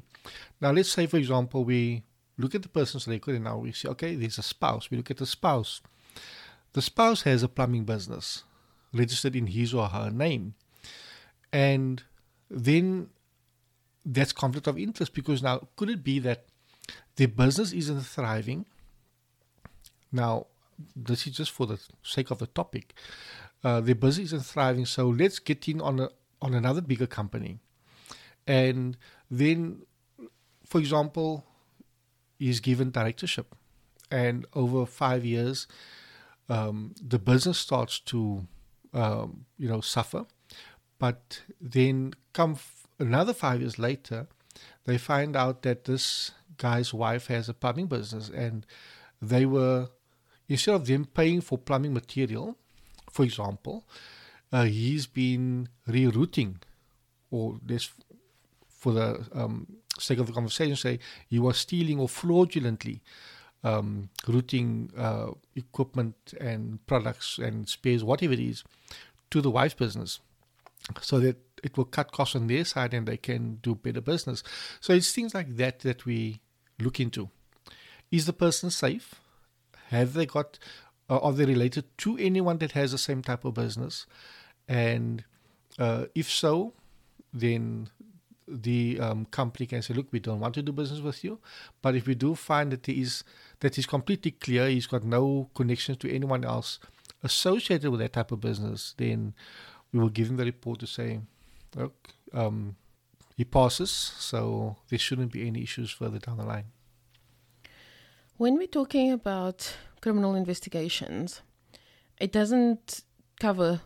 Now, 0.62 0.72
let's 0.72 0.90
say, 0.90 1.06
for 1.08 1.18
example, 1.18 1.64
we 1.64 2.04
look 2.38 2.56
at 2.56 2.64
the 2.64 2.70
person's 2.70 3.08
record 3.08 3.36
and 3.36 3.44
now 3.44 3.58
we 3.58 3.72
see, 3.72 3.88
okay, 3.90 4.16
there's 4.16 4.38
a 4.38 4.44
spouse. 4.44 4.90
We 4.90 4.98
look 4.98 5.12
at 5.12 5.18
the 5.18 5.26
spouse. 5.26 5.82
The 6.74 6.82
spouse 6.82 7.24
has 7.24 7.44
a 7.44 7.48
plumbing 7.48 7.86
business 7.86 8.44
registered 8.94 9.36
in 9.36 9.48
his 9.48 9.74
or 9.74 9.88
her 9.88 10.10
name. 10.10 10.56
And 11.52 12.04
then 12.50 13.10
that's 14.06 14.32
conflict 14.32 14.68
of 14.68 14.78
interest 14.78 15.14
because 15.14 15.44
now 15.44 15.68
could 15.76 15.90
it 15.90 16.04
be 16.04 16.20
that 16.20 16.46
the 17.16 17.26
business 17.28 17.74
isn't 17.74 18.02
thriving? 18.02 18.66
Now, 20.12 20.48
this 20.96 21.28
is 21.28 21.36
just 21.36 21.52
for 21.52 21.68
the 21.68 21.80
sake 22.04 22.32
of 22.32 22.40
the 22.40 22.48
topic. 22.48 22.94
Uh, 23.64 23.82
the 23.82 23.94
business 23.94 24.28
isn't 24.28 24.46
thriving, 24.46 24.86
so 24.86 25.10
let's 25.10 25.40
get 25.40 25.68
in 25.68 25.82
on 25.82 26.00
a 26.00 26.10
on 26.42 26.54
another 26.54 26.80
bigger 26.80 27.06
company, 27.06 27.60
and 28.48 28.96
then, 29.30 29.82
for 30.66 30.80
example, 30.80 31.44
is 32.40 32.62
given 32.62 32.92
directorship, 32.92 33.54
and 34.10 34.46
over 34.54 34.86
five 34.86 35.26
years, 35.26 35.68
um, 36.50 36.96
the 37.02 37.20
business 37.20 37.58
starts 37.58 38.00
to, 38.00 38.48
um, 38.94 39.46
you 39.58 39.70
know, 39.70 39.82
suffer, 39.82 40.26
but 40.98 41.42
then 41.62 42.14
come 42.34 42.54
f- 42.54 42.88
another 42.98 43.34
five 43.34 43.62
years 43.62 43.78
later, 43.78 44.28
they 44.86 44.98
find 44.98 45.36
out 45.36 45.62
that 45.62 45.86
this 45.86 46.32
guy's 46.58 46.94
wife 46.94 47.28
has 47.28 47.48
a 47.48 47.54
plumbing 47.54 47.88
business, 47.88 48.30
and 48.30 48.66
they 49.22 49.46
were 49.46 49.90
instead 50.48 50.74
of 50.74 50.88
them 50.88 51.06
paying 51.06 51.42
for 51.42 51.58
plumbing 51.58 51.94
material, 51.94 52.58
for 53.12 53.24
example, 53.24 53.88
uh, 54.52 54.64
he's 54.64 55.06
been 55.06 55.70
rerouting, 55.88 56.56
or 57.30 57.60
this 57.64 57.92
for 58.68 58.94
the 58.94 59.28
um, 59.34 59.68
sake 60.00 60.20
of 60.20 60.28
the 60.28 60.34
conversation, 60.34 60.76
say 60.76 61.00
he 61.28 61.38
was 61.38 61.58
stealing 61.58 62.00
or 62.00 62.10
fraudulently 62.10 63.02
um, 63.64 64.10
routing 64.28 64.92
uh, 64.98 65.32
equipment 65.56 66.34
and 66.40 66.86
products 66.88 67.38
and 67.38 67.68
spares, 67.68 68.04
whatever 68.04 68.34
it 68.34 68.40
is, 68.40 68.64
to 69.32 69.42
the 69.42 69.52
wife's 69.52 69.74
business, 69.74 70.20
so 71.02 71.20
that 71.20 71.38
it 71.64 71.78
will 71.78 71.86
cut 71.86 72.12
costs 72.12 72.36
on 72.36 72.48
their 72.48 72.64
side 72.66 72.94
and 72.94 73.08
they 73.08 73.18
can 73.18 73.56
do 73.62 73.76
better 73.76 74.02
business. 74.02 74.44
So 74.80 74.94
it's 74.94 75.12
things 75.12 75.34
like 75.34 75.58
that 75.58 75.80
that 75.80 76.06
we 76.06 76.40
look 76.80 77.00
into. 77.00 77.30
Is 78.12 78.26
the 78.26 78.34
person 78.34 78.70
safe? 78.70 79.16
Have 79.90 80.14
they 80.14 80.26
got? 80.26 80.58
Uh, 81.10 81.18
are 81.18 81.34
they 81.34 81.46
related 81.46 81.86
to 81.98 82.18
anyone 82.18 82.60
that 82.60 82.74
has 82.74 82.92
the 82.92 82.98
same 82.98 83.22
type 83.22 83.44
of 83.44 83.56
business? 83.56 84.06
And 84.68 85.24
uh, 85.80 86.06
if 86.14 86.30
so, 86.30 86.74
then 87.34 87.90
the 88.48 89.00
um, 89.00 89.26
company 89.26 89.66
can 89.66 89.82
say, 89.82 89.94
"Look, 89.94 90.08
we 90.12 90.20
don't 90.20 90.40
want 90.40 90.56
to 90.56 90.62
do 90.62 90.72
business 90.72 91.02
with 91.02 91.24
you." 91.24 91.40
But 91.82 91.96
if 91.96 92.08
we 92.08 92.16
do 92.16 92.36
find 92.36 92.72
that 92.72 92.86
he 92.86 93.02
is 93.02 93.24
that 93.60 93.78
is 93.78 93.86
completely 93.86 94.32
clear, 94.32 94.68
he's 94.68 94.88
got 94.88 95.04
no 95.04 95.50
connections 95.54 95.98
to 96.00 96.14
anyone 96.14 96.46
else 96.46 96.80
associated 97.24 97.90
with 97.90 98.00
that 98.00 98.14
type 98.14 98.32
of 98.32 98.40
business, 98.40 98.94
then 98.98 99.34
we 99.92 100.00
will 100.00 100.10
give 100.10 100.30
him 100.30 100.38
the 100.38 100.46
report 100.46 100.80
to 100.80 100.88
say, 100.88 101.20
"Look, 101.76 102.10
um, 102.34 102.76
he 103.36 103.44
passes, 103.44 103.92
so 103.92 104.78
there 104.90 105.00
shouldn't 105.00 105.32
be 105.32 105.48
any 105.48 105.64
issues 105.64 105.92
further 105.92 106.20
down 106.20 106.38
the 106.38 106.46
line." 106.46 106.72
When 108.38 108.56
we're 108.56 108.68
talking 108.68 109.12
about 109.12 109.76
criminal 110.02 110.36
investigations, 110.36 111.42
it 112.20 112.32
doesn't 112.32 113.04
cover 113.40 113.82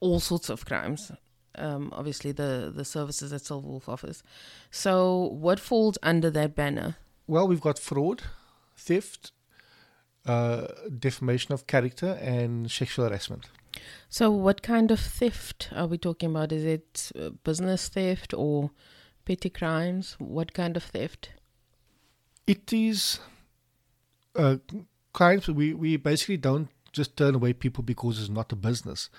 all 0.00 0.20
sorts 0.20 0.50
of 0.50 0.66
crimes. 0.66 1.12
Um, 1.54 1.90
obviously, 1.92 2.32
the, 2.32 2.70
the 2.74 2.84
services 2.84 3.30
that 3.30 3.44
Silver 3.46 3.66
Wolf 3.66 3.88
offers. 3.88 4.22
So, 4.70 5.28
what 5.32 5.58
falls 5.58 5.96
under 6.02 6.30
that 6.30 6.54
banner? 6.54 6.96
Well, 7.26 7.48
we've 7.48 7.62
got 7.62 7.78
fraud, 7.78 8.22
theft, 8.76 9.32
uh, 10.26 10.66
defamation 10.98 11.52
of 11.52 11.66
character, 11.66 12.18
and 12.20 12.70
sexual 12.70 13.06
harassment. 13.08 13.48
So, 14.08 14.30
what 14.30 14.62
kind 14.62 14.90
of 14.90 15.00
theft 15.00 15.68
are 15.74 15.86
we 15.86 15.98
talking 15.98 16.30
about? 16.30 16.52
Is 16.52 16.64
it 16.64 17.12
uh, 17.18 17.30
business 17.44 17.88
theft 17.88 18.32
or 18.34 18.70
petty 19.24 19.50
crimes? 19.50 20.16
What 20.18 20.54
kind 20.54 20.76
of 20.76 20.84
theft? 20.84 21.30
It 22.46 22.72
is 22.72 23.18
uh, 24.34 24.56
crimes. 25.12 25.48
We, 25.48 25.74
we 25.74 25.96
basically 25.96 26.36
don't 26.36 26.68
just 26.92 27.16
turn 27.16 27.34
away 27.34 27.52
people 27.52 27.82
because 27.82 28.20
it's 28.20 28.30
not 28.30 28.52
a 28.52 28.56
business. 28.56 29.10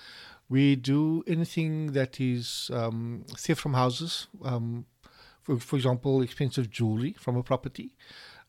We 0.48 0.76
do 0.76 1.22
anything 1.26 1.92
that 1.92 2.20
is 2.20 2.70
um, 2.72 3.24
theft 3.36 3.60
from 3.60 3.74
houses, 3.74 4.28
um, 4.42 4.86
for, 5.42 5.58
for 5.58 5.76
example, 5.76 6.22
expensive 6.22 6.70
jewelry 6.70 7.14
from 7.18 7.36
a 7.36 7.42
property. 7.42 7.94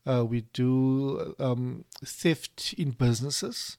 Uh, 0.06 0.24
we 0.24 0.42
do 0.52 1.34
um, 1.38 1.84
theft 2.04 2.74
in 2.78 2.90
businesses, 2.90 3.76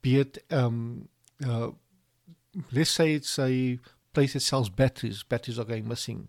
be 0.00 0.18
it, 0.20 0.44
um, 0.50 1.08
uh, 1.44 1.70
let's 2.72 2.90
say 2.90 3.14
it's 3.14 3.38
a 3.38 3.78
place 4.12 4.34
that 4.34 4.40
sells 4.40 4.68
batteries, 4.68 5.22
batteries 5.22 5.58
are 5.58 5.64
going 5.64 5.88
missing, 5.88 6.28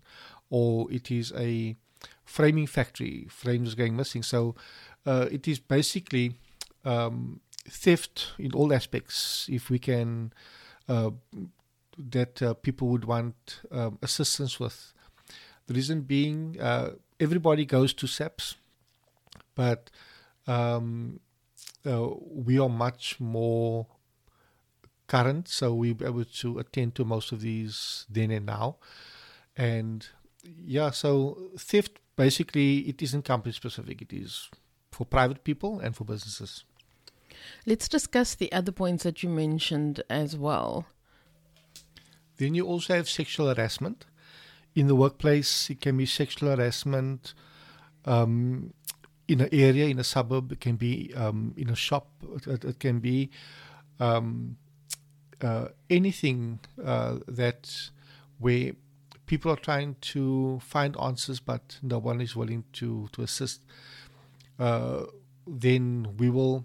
or 0.50 0.90
it 0.90 1.10
is 1.10 1.32
a 1.36 1.76
framing 2.24 2.66
factory, 2.66 3.26
frames 3.30 3.72
are 3.72 3.76
going 3.76 3.96
missing. 3.96 4.22
So 4.22 4.56
uh, 5.04 5.26
it 5.30 5.46
is 5.46 5.60
basically 5.60 6.34
um, 6.84 7.40
theft 7.68 8.32
in 8.38 8.52
all 8.52 8.72
aspects. 8.72 9.48
If 9.50 9.70
we 9.70 9.78
can 9.78 10.32
uh, 10.88 11.10
that 11.98 12.42
uh, 12.42 12.54
people 12.54 12.88
would 12.88 13.04
want 13.04 13.60
um, 13.70 13.98
assistance 14.02 14.60
with. 14.60 14.92
The 15.66 15.74
reason 15.74 16.02
being, 16.02 16.56
uh, 16.60 16.90
everybody 17.18 17.64
goes 17.64 17.92
to 17.94 18.06
SAPS, 18.06 18.56
but 19.56 19.90
um, 20.46 21.18
uh, 21.84 22.10
we 22.30 22.60
are 22.60 22.68
much 22.68 23.18
more 23.18 23.86
current, 25.08 25.48
so 25.48 25.74
we're 25.74 25.96
able 26.04 26.24
to 26.24 26.60
attend 26.60 26.94
to 26.94 27.04
most 27.04 27.32
of 27.32 27.40
these 27.40 28.06
then 28.08 28.30
and 28.30 28.46
now. 28.46 28.76
And 29.56 30.06
yeah, 30.44 30.90
so 30.90 31.50
theft 31.58 31.98
basically 32.14 32.80
it 32.80 33.02
isn't 33.02 33.24
company 33.24 33.52
specific; 33.52 34.02
it 34.02 34.12
is 34.12 34.48
for 34.92 35.04
private 35.04 35.42
people 35.42 35.80
and 35.80 35.96
for 35.96 36.04
businesses. 36.04 36.64
Let's 37.64 37.88
discuss 37.88 38.34
the 38.34 38.52
other 38.52 38.72
points 38.72 39.02
that 39.04 39.22
you 39.22 39.28
mentioned 39.28 40.02
as 40.08 40.36
well. 40.36 40.86
Then 42.36 42.54
you 42.54 42.66
also 42.66 42.94
have 42.94 43.08
sexual 43.08 43.52
harassment. 43.52 44.06
In 44.74 44.88
the 44.88 44.94
workplace, 44.94 45.70
it 45.70 45.80
can 45.80 45.96
be 45.96 46.04
sexual 46.04 46.54
harassment 46.54 47.32
um, 48.04 48.74
in 49.28 49.40
an 49.40 49.48
area, 49.52 49.86
in 49.86 49.98
a 49.98 50.04
suburb, 50.04 50.52
it 50.52 50.60
can 50.60 50.76
be 50.76 51.12
um, 51.14 51.54
in 51.56 51.68
a 51.70 51.76
shop, 51.76 52.08
it, 52.46 52.64
it 52.64 52.78
can 52.78 53.00
be 53.00 53.30
um, 53.98 54.56
uh, 55.40 55.68
anything 55.90 56.60
uh, 56.84 57.18
that 57.26 57.90
where 58.38 58.72
people 59.26 59.50
are 59.50 59.56
trying 59.56 59.96
to 60.00 60.60
find 60.62 60.96
answers, 61.00 61.40
but 61.40 61.78
no 61.82 61.98
one 61.98 62.20
is 62.20 62.36
willing 62.36 62.64
to, 62.72 63.08
to 63.12 63.22
assist. 63.22 63.62
Uh, 64.58 65.04
then 65.46 66.14
we 66.18 66.30
will 66.30 66.64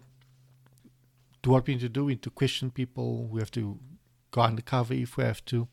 do 1.41 1.51
what 1.51 1.65
we 1.67 1.73
need 1.73 1.81
to 1.81 1.89
do. 1.89 2.05
We 2.05 2.13
need 2.13 2.21
to 2.21 2.29
question 2.29 2.69
people. 2.71 3.25
We 3.25 3.39
have 3.39 3.51
to 3.51 3.79
go 4.29 4.41
undercover 4.41 4.93
if 4.93 5.17
we 5.17 5.23
have 5.23 5.43
to, 5.45 5.67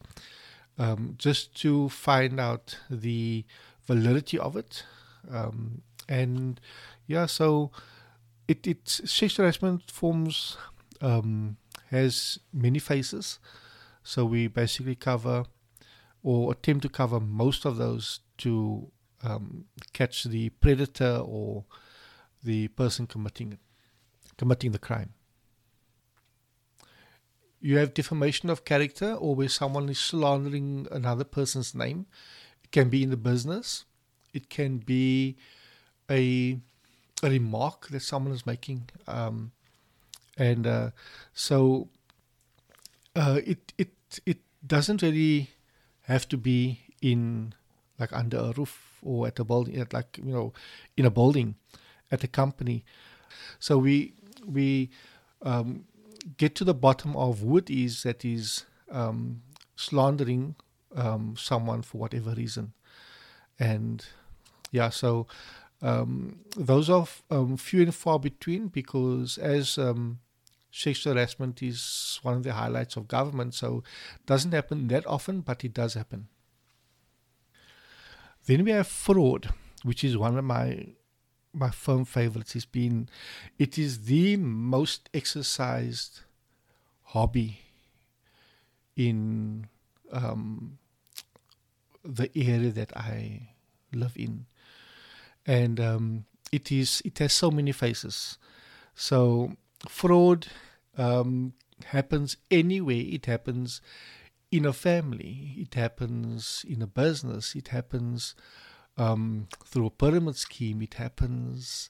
um, 0.78 1.14
just 1.18 1.54
to 1.62 1.88
find 1.90 2.40
out 2.40 2.78
the 2.90 3.45
validity 3.87 4.38
of 4.38 4.57
it. 4.57 4.85
Um, 5.30 5.83
and 6.09 6.61
yeah, 7.07 7.27
so 7.27 7.71
it 8.47 8.67
it 8.67 8.88
sexual 8.88 9.45
harassment 9.45 9.91
forms 9.91 10.57
um, 11.00 11.57
has 11.91 12.38
many 12.53 12.79
faces. 12.79 13.38
So 14.03 14.25
we 14.25 14.47
basically 14.47 14.95
cover 14.95 15.45
or 16.23 16.53
attempt 16.53 16.83
to 16.83 16.88
cover 16.88 17.21
most 17.21 17.65
of 17.65 17.77
those 17.77 18.21
to 18.38 18.91
um, 19.23 19.65
catch 19.93 20.25
the 20.25 20.49
predator 20.50 21.23
or 21.25 21.65
the 22.43 22.69
person 22.69 23.07
committing 23.07 23.59
committing 24.37 24.73
the 24.73 24.79
crime 24.79 25.12
you 27.61 27.79
have 27.79 27.95
defamation 27.95 28.50
of 28.50 28.65
character 28.65 29.12
or 29.12 29.35
where 29.35 29.49
someone 29.49 29.88
is 29.88 29.99
slandering 29.99 30.87
another 30.91 31.25
person's 31.25 31.75
name. 31.75 32.07
It 32.62 32.71
can 32.71 32.88
be 32.88 33.03
in 33.03 33.11
the 33.11 33.17
business. 33.17 33.85
It 34.33 34.49
can 34.49 34.79
be 34.79 35.37
a, 36.11 36.59
a 37.23 37.31
remark 37.31 37.88
that 37.88 38.00
someone 38.00 38.35
is 38.35 38.47
making, 38.47 38.88
um, 39.07 39.53
and 40.37 40.67
uh, 40.67 40.91
so 41.35 41.88
uh, 43.17 43.41
it 43.45 43.73
it 43.79 44.21
it 44.27 44.38
doesn't 44.67 45.03
really 45.03 45.50
have 46.03 46.29
to 46.29 46.37
be 46.37 46.81
in 47.03 47.55
like 47.99 48.12
under 48.12 48.38
a 48.38 48.53
roof 48.57 48.99
or 49.03 49.27
at 49.27 49.38
a 49.38 49.45
building, 49.45 49.77
at 49.77 49.93
like 49.93 50.19
you 50.23 50.33
know, 50.33 50.53
in 50.97 51.05
a 51.05 51.11
building, 51.11 51.55
at 52.11 52.25
a 52.25 52.29
company. 52.29 52.85
So 53.59 53.79
we 53.79 54.15
we 54.45 54.91
um, 55.43 55.85
get 56.37 56.55
to 56.57 56.65
the 56.65 56.75
bottom 56.75 57.17
of 57.17 57.41
who 57.41 57.59
it 57.59 57.71
is 57.71 58.03
that 58.03 58.25
is 58.25 58.65
um, 58.91 59.43
slandering 59.77 60.57
um, 60.95 61.35
someone 61.37 61.83
for 61.83 61.99
whatever 61.99 62.31
reason, 62.31 62.73
and 63.59 64.05
yeah, 64.71 64.91
so 64.91 65.27
um, 65.80 66.40
those 66.56 66.90
are 66.90 67.06
um, 67.30 67.56
few 67.56 67.82
and 67.82 67.94
far 67.94 68.18
between 68.18 68.68
because 68.68 69.38
as 69.38 69.78
um, 69.78 70.18
sexual 70.70 71.14
harassment 71.14 71.62
is 71.62 72.18
one 72.23 72.35
of 72.35 72.42
the 72.42 72.52
highlights 72.52 72.97
of 72.97 73.08
government, 73.08 73.54
so 73.54 73.82
it 74.16 74.26
doesn't 74.26 74.52
happen 74.52 74.88
that 74.88 75.06
often, 75.06 75.40
but 75.40 75.64
it 75.64 75.73
does 75.73 75.94
happen. 75.94 76.28
Then 78.47 78.64
we 78.64 78.70
have 78.70 78.88
fraud, 78.88 79.50
which 79.82 80.02
is 80.02 80.16
one 80.16 80.37
of 80.37 80.44
my 80.44 80.87
my 81.52 81.70
firm 81.70 82.04
favorites. 82.04 82.56
It's 82.56 82.64
been 82.64 83.08
it 83.58 83.78
is 83.78 84.04
the 84.04 84.37
most 84.37 85.08
exercised 85.14 86.20
hobby 87.02 87.61
in 88.97 89.66
um, 90.12 90.78
the 92.04 92.30
area 92.37 92.70
that 92.70 92.97
I 92.97 93.50
live 93.92 94.12
in, 94.16 94.47
and 95.49 95.81
um, 95.81 96.25
it 96.52 96.71
is 96.71 97.02
it 97.05 97.19
has 97.19 97.33
so 97.33 97.50
many 97.50 97.73
faces. 97.73 98.38
So 98.95 99.52
fraud 99.88 100.47
um, 100.97 101.55
happens 101.87 102.37
anywhere. 102.50 103.02
It 103.09 103.26
happens 103.26 103.81
in 104.52 104.67
a 104.67 104.73
family. 104.73 105.55
It 105.57 105.75
happens 105.75 106.64
in 106.69 106.83
a 106.83 106.87
business. 106.87 107.55
It 107.57 107.69
happens 107.69 108.35
um, 108.97 109.49
through 109.64 109.87
a 109.87 109.90
pyramid 109.90 110.37
scheme. 110.37 110.83
It 110.83 110.95
happens 110.95 111.88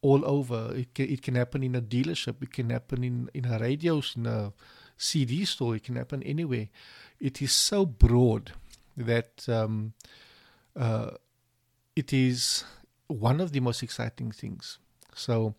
all 0.00 0.24
over. 0.24 0.74
It 0.74 0.94
can, 0.94 1.08
it 1.08 1.22
can 1.22 1.34
happen 1.34 1.62
in 1.64 1.74
a 1.74 1.82
dealership. 1.82 2.42
It 2.42 2.52
can 2.52 2.70
happen 2.70 3.02
in 3.02 3.28
in 3.34 3.46
a 3.46 3.58
radio, 3.58 4.00
in 4.16 4.26
a 4.26 4.52
CD 4.96 5.44
store. 5.44 5.74
It 5.74 5.82
can 5.84 5.96
happen 5.96 6.22
anywhere. 6.22 6.68
It 7.18 7.42
is 7.42 7.52
so 7.52 7.84
broad 7.84 8.52
that 8.96 9.48
um, 9.48 9.94
uh, 10.76 11.12
it 11.96 12.12
is 12.12 12.64
one 13.08 13.40
of 13.40 13.52
the 13.52 13.60
most 13.60 13.82
exciting 13.82 14.32
things. 14.32 14.78
So, 15.14 15.54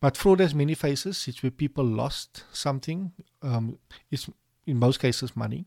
but 0.00 0.16
fraud 0.16 0.40
has 0.40 0.54
many 0.54 0.74
faces. 0.74 1.26
It's 1.28 1.42
where 1.42 1.50
people 1.50 1.84
lost 1.84 2.44
something. 2.52 3.12
Um, 3.42 3.78
it's 4.10 4.28
in 4.66 4.78
most 4.78 5.00
cases 5.00 5.36
money, 5.36 5.66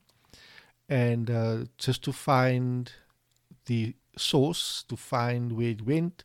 and 0.90 1.30
uh, 1.30 1.58
just 1.78 2.04
to 2.04 2.12
find 2.12 2.92
the 3.66 3.96
source, 4.18 4.84
to 4.90 4.96
find 4.96 5.54
where 5.54 5.70
it 5.70 5.86
went, 5.86 6.24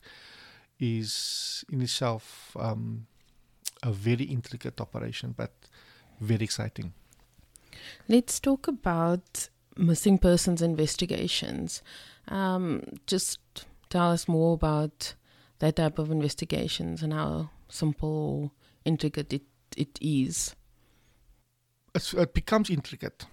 is 0.79 1.63
in 1.71 1.81
itself 1.81 2.55
um, 2.59 3.07
a 3.81 3.91
very 3.91 4.25
intricate 4.25 4.79
operation, 4.81 5.33
but 5.35 5.51
very 6.19 6.43
exciting. 6.43 6.93
Let's 8.07 8.39
talk 8.39 8.67
about 8.67 9.49
missing 9.77 10.17
persons 10.17 10.61
investigations. 10.61 11.81
Um, 12.27 12.83
just 13.07 13.65
tell 13.93 14.09
us 14.09 14.27
more 14.27 14.55
about 14.55 15.13
that 15.59 15.75
type 15.75 15.99
of 15.99 16.09
investigations 16.09 17.03
and 17.03 17.13
how 17.13 17.51
simple 17.69 18.09
or 18.09 18.51
intricate 18.85 19.31
it, 19.31 19.43
it 19.77 19.99
is. 20.01 20.55
It's, 21.93 22.11
it 22.13 22.33
becomes 22.33 22.71
intricate. 22.71 23.27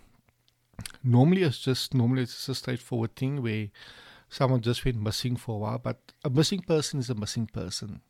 Normally, 1.03 1.45
it's 1.45 1.59
just 1.59 1.95
normally 1.95 2.25
it's 2.25 2.47
a 2.47 2.55
straightforward 2.55 3.17
thing 3.17 3.43
where 3.43 3.69
someone 4.29 4.61
just 4.61 4.85
went 4.85 5.01
missing 5.01 5.37
for 5.37 5.55
a 5.55 5.59
while, 5.59 5.79
but 5.79 6.13
a 6.23 6.29
missing 6.29 6.61
person 6.61 7.01
is 7.01 7.09
a 7.09 7.15
missing 7.15 7.47
person. 7.47 8.03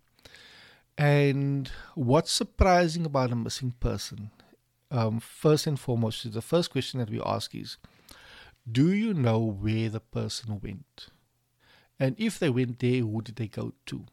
And 0.98 1.70
what's 1.94 2.32
surprising 2.32 3.06
about 3.06 3.30
a 3.30 3.36
missing 3.36 3.74
person, 3.78 4.32
um, 4.90 5.20
first 5.20 5.68
and 5.68 5.78
foremost, 5.78 6.26
is 6.26 6.32
the 6.32 6.42
first 6.42 6.72
question 6.72 6.98
that 6.98 7.10
we 7.10 7.20
ask 7.22 7.54
is, 7.54 7.78
do 8.70 8.92
you 8.92 9.14
know 9.14 9.38
where 9.38 9.88
the 9.88 10.00
person 10.00 10.60
went? 10.60 11.10
And 12.00 12.16
if 12.18 12.38
they 12.38 12.48
went 12.48 12.78
there, 12.78 13.02
who 13.02 13.20
did 13.20 13.36
they 13.36 13.46
go 13.46 13.74
to? 13.86 14.06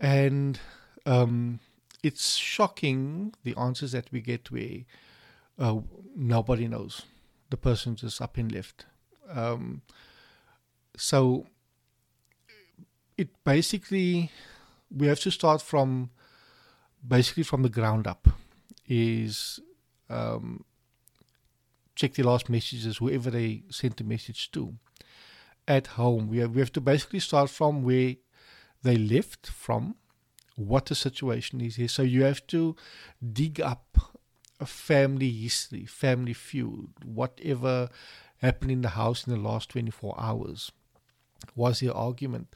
And 0.00 0.58
um, 1.06 1.60
it's 2.02 2.34
shocking 2.34 3.32
the 3.44 3.54
answers 3.56 3.92
that 3.92 4.10
we 4.10 4.20
get 4.20 4.50
where 4.50 4.84
uh, 5.56 5.78
nobody 6.16 6.66
knows. 6.66 7.02
The 7.50 7.56
person 7.56 7.94
just 7.94 8.20
up 8.20 8.36
and 8.36 8.50
left. 8.52 8.86
Um, 9.32 9.82
so 10.96 11.46
it 13.16 13.28
basically 13.44 14.32
we 14.94 15.06
have 15.06 15.20
to 15.20 15.30
start 15.30 15.62
from 15.62 16.10
basically 17.06 17.44
from 17.44 17.62
the 17.62 17.68
ground 17.68 18.08
up. 18.08 18.28
Is 18.88 19.60
um, 20.08 20.64
check 21.94 22.14
the 22.14 22.24
last 22.24 22.48
messages, 22.48 22.96
whoever 22.96 23.30
they 23.30 23.62
sent 23.70 23.98
the 23.98 24.04
message 24.04 24.50
to. 24.52 24.74
At 25.70 25.86
home, 25.86 26.26
we 26.26 26.38
have, 26.38 26.50
we 26.56 26.60
have 26.60 26.72
to 26.72 26.80
basically 26.80 27.20
start 27.20 27.48
from 27.48 27.84
where 27.84 28.16
they 28.82 28.96
left 28.96 29.46
from, 29.46 29.94
what 30.56 30.86
the 30.86 30.96
situation 30.96 31.60
is 31.60 31.76
here. 31.76 31.86
So 31.86 32.02
you 32.02 32.24
have 32.24 32.44
to 32.48 32.74
dig 33.32 33.60
up 33.60 34.16
a 34.58 34.66
family 34.66 35.30
history, 35.30 35.86
family 35.86 36.32
feud, 36.32 36.90
whatever 37.04 37.88
happened 38.38 38.72
in 38.72 38.82
the 38.82 38.88
house 38.88 39.28
in 39.28 39.32
the 39.32 39.38
last 39.38 39.68
24 39.68 40.16
hours. 40.18 40.72
Was 41.54 41.78
the 41.78 41.94
argument? 41.94 42.48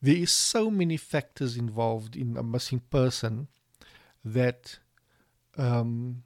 There 0.00 0.14
is 0.14 0.30
so 0.30 0.70
many 0.70 0.96
factors 0.96 1.56
involved 1.56 2.14
in 2.14 2.36
a 2.36 2.44
missing 2.44 2.82
person 2.88 3.48
that 4.24 4.78
um, 5.56 6.22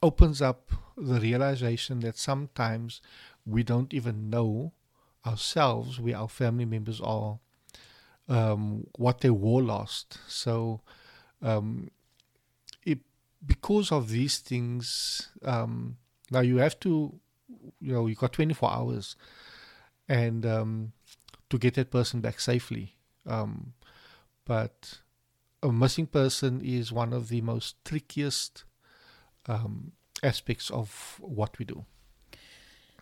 opens 0.00 0.40
up 0.40 0.70
the 0.96 1.18
realization 1.18 1.98
that 2.00 2.16
sometimes 2.18 3.00
we 3.44 3.64
don't 3.64 3.92
even 3.92 4.30
know 4.30 4.72
ourselves 5.26 6.00
where 6.00 6.16
our 6.16 6.28
family 6.28 6.64
members 6.64 7.00
are, 7.00 7.38
um, 8.28 8.86
what 8.96 9.20
they 9.20 9.30
were 9.30 9.62
lost. 9.62 10.18
So, 10.28 10.80
um, 11.42 11.90
it, 12.84 13.00
because 13.44 13.92
of 13.92 14.08
these 14.08 14.38
things, 14.38 15.30
um, 15.44 15.96
now 16.30 16.40
you 16.40 16.58
have 16.58 16.78
to, 16.80 17.18
you 17.80 17.92
know, 17.92 18.06
you 18.06 18.14
got 18.14 18.32
24 18.32 18.70
hours 18.70 19.16
and 20.08 20.46
um, 20.46 20.92
to 21.50 21.58
get 21.58 21.74
that 21.74 21.90
person 21.90 22.20
back 22.20 22.40
safely. 22.40 22.96
Um, 23.26 23.74
but 24.44 25.00
a 25.62 25.72
missing 25.72 26.06
person 26.06 26.60
is 26.62 26.92
one 26.92 27.12
of 27.12 27.28
the 27.28 27.40
most 27.40 27.84
trickiest 27.84 28.64
um, 29.46 29.92
aspects 30.22 30.70
of 30.70 31.16
what 31.20 31.58
we 31.58 31.64
do. 31.64 31.84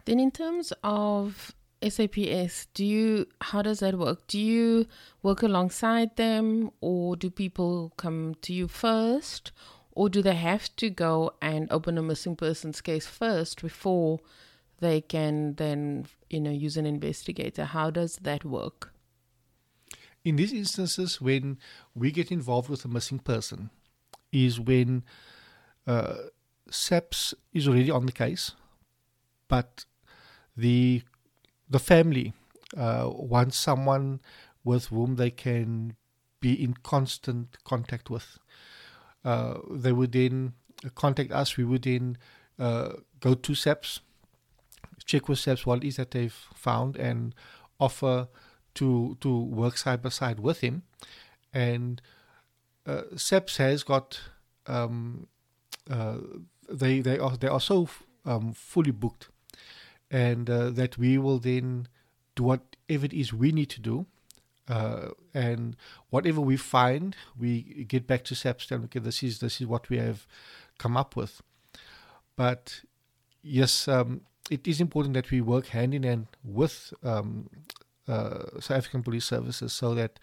Then, 0.06 0.20
in 0.20 0.30
terms 0.30 0.72
of 0.82 1.54
SAPS, 1.88 2.66
do 2.72 2.84
you 2.84 3.26
how 3.40 3.62
does 3.62 3.80
that 3.80 3.98
work? 3.98 4.26
Do 4.26 4.38
you 4.38 4.86
work 5.22 5.42
alongside 5.42 6.16
them, 6.16 6.70
or 6.80 7.16
do 7.16 7.30
people 7.30 7.92
come 7.96 8.34
to 8.42 8.52
you 8.52 8.68
first, 8.68 9.52
or 9.92 10.08
do 10.08 10.22
they 10.22 10.34
have 10.34 10.74
to 10.76 10.88
go 10.90 11.32
and 11.42 11.70
open 11.70 11.98
a 11.98 12.02
missing 12.02 12.36
persons 12.36 12.80
case 12.80 13.06
first 13.06 13.60
before 13.60 14.20
they 14.80 15.00
can 15.00 15.54
then 15.54 16.06
you 16.30 16.40
know 16.40 16.50
use 16.50 16.76
an 16.76 16.86
investigator? 16.86 17.64
How 17.64 17.90
does 17.90 18.16
that 18.22 18.44
work? 18.44 18.92
In 20.24 20.36
these 20.36 20.54
instances, 20.54 21.20
when 21.20 21.58
we 21.94 22.10
get 22.10 22.32
involved 22.32 22.70
with 22.70 22.84
a 22.86 22.88
missing 22.88 23.18
person, 23.18 23.68
is 24.32 24.58
when 24.58 25.04
uh, 25.86 26.14
SAPS 26.70 27.34
is 27.52 27.68
already 27.68 27.90
on 27.90 28.06
the 28.06 28.12
case, 28.12 28.52
but 29.48 29.84
the 30.56 31.02
the 31.74 31.80
family 31.80 32.32
uh, 32.76 33.10
wants 33.12 33.56
someone 33.56 34.20
with 34.62 34.86
whom 34.86 35.16
they 35.16 35.30
can 35.30 35.96
be 36.38 36.52
in 36.52 36.74
constant 36.84 37.58
contact 37.64 38.08
with. 38.08 38.38
Uh, 39.24 39.54
they 39.68 39.90
would 39.90 40.12
then 40.12 40.52
contact 40.94 41.32
us. 41.32 41.56
We 41.56 41.64
would 41.64 41.82
then 41.82 42.16
uh, 42.60 42.90
go 43.18 43.34
to 43.34 43.54
SAPS, 43.56 44.00
check 45.04 45.28
with 45.28 45.40
SAPS 45.40 45.66
what 45.66 45.82
is 45.82 45.96
that 45.96 46.12
they've 46.12 46.40
found, 46.54 46.96
and 46.96 47.34
offer 47.80 48.28
to 48.74 49.16
to 49.20 49.36
work 49.62 49.76
side 49.76 50.00
by 50.00 50.10
side 50.10 50.38
with 50.38 50.60
him. 50.60 50.84
And 51.52 52.00
uh, 52.86 53.16
SAPS 53.16 53.56
has 53.56 53.82
got 53.82 54.20
um, 54.68 55.26
uh, 55.90 56.18
they 56.68 57.00
they 57.00 57.18
are 57.18 57.36
they 57.36 57.48
are 57.48 57.60
so 57.60 57.88
um, 58.24 58.52
fully 58.52 58.92
booked, 58.92 59.28
and 60.10 60.48
uh, 60.48 60.70
that 60.70 60.98
we 60.98 61.18
will 61.18 61.38
then 61.38 61.88
do 62.34 62.44
whatever 62.44 63.06
it 63.06 63.12
is 63.12 63.32
we 63.32 63.52
need 63.52 63.70
to 63.70 63.80
do. 63.80 64.06
Uh, 64.66 65.10
and 65.34 65.76
whatever 66.08 66.40
we 66.40 66.56
find, 66.56 67.16
we 67.38 67.84
get 67.86 68.06
back 68.06 68.24
to 68.24 68.34
SAPS 68.34 68.70
and 68.70 68.84
okay, 68.84 68.98
this 68.98 69.22
is 69.22 69.40
this 69.40 69.60
is 69.60 69.66
what 69.66 69.90
we 69.90 69.98
have 69.98 70.26
come 70.78 70.96
up 70.96 71.16
with. 71.16 71.42
But 72.36 72.80
yes, 73.42 73.86
um, 73.88 74.22
it 74.50 74.66
is 74.66 74.80
important 74.80 75.14
that 75.14 75.30
we 75.30 75.40
work 75.40 75.68
hand 75.68 75.94
in 75.94 76.02
hand 76.02 76.26
with 76.42 76.92
um, 77.02 77.50
uh, 78.08 78.60
South 78.60 78.78
African 78.78 79.02
Police 79.02 79.24
Services 79.24 79.72
so 79.72 79.94
that 79.94 80.18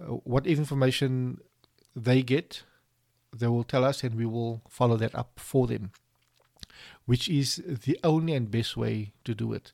uh, 0.00 0.04
whatever 0.24 0.60
information 0.60 1.38
they 1.94 2.22
get, 2.22 2.62
they 3.34 3.46
will 3.46 3.64
tell 3.64 3.84
us 3.84 4.02
and 4.04 4.14
we 4.14 4.26
will 4.26 4.62
follow 4.68 4.96
that 4.96 5.14
up 5.14 5.32
for 5.36 5.66
them, 5.66 5.90
which 7.04 7.28
is 7.28 7.62
the 7.84 7.98
only 8.02 8.34
and 8.34 8.50
best 8.50 8.76
way 8.76 9.12
to 9.24 9.34
do 9.34 9.52
it. 9.52 9.72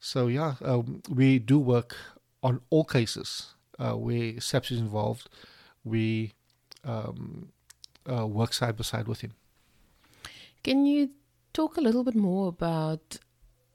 So, 0.00 0.26
yeah, 0.26 0.54
um, 0.62 1.02
we 1.08 1.38
do 1.38 1.58
work 1.58 1.96
on 2.42 2.60
all 2.70 2.84
cases 2.84 3.54
uh, 3.78 3.92
where 3.92 4.40
SAPS 4.40 4.72
is 4.72 4.80
involved. 4.80 5.28
We 5.84 6.32
um, 6.84 7.52
uh, 8.10 8.26
work 8.26 8.52
side 8.52 8.76
by 8.76 8.82
side 8.82 9.06
with 9.06 9.20
him. 9.20 9.34
Can 10.64 10.86
you 10.86 11.10
talk 11.52 11.76
a 11.76 11.80
little 11.80 12.04
bit 12.04 12.14
more 12.14 12.48
about 12.48 13.18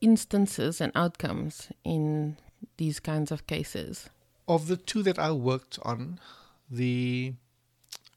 instances 0.01 0.81
and 0.81 0.91
outcomes 0.95 1.69
in 1.83 2.37
these 2.77 2.99
kinds 2.99 3.31
of 3.31 3.47
cases? 3.47 4.09
Of 4.47 4.67
the 4.67 4.77
two 4.77 5.03
that 5.03 5.19
I 5.19 5.31
worked 5.31 5.79
on, 5.83 6.19
the 6.69 7.33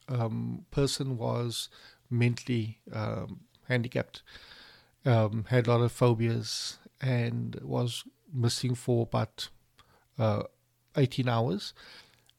um, 0.08 0.66
person 0.70 1.16
was 1.16 1.68
mentally 2.08 2.78
um, 2.92 3.40
handicapped, 3.70 4.22
um, 5.06 5.46
had 5.48 5.66
a 5.66 5.70
lot 5.70 5.80
of 5.80 5.92
phobias, 5.92 6.78
and 7.00 7.58
was 7.62 8.04
missing 8.32 8.74
for 8.74 9.02
about 9.04 9.48
uh, 10.18 10.42
18 10.96 11.28
hours. 11.28 11.72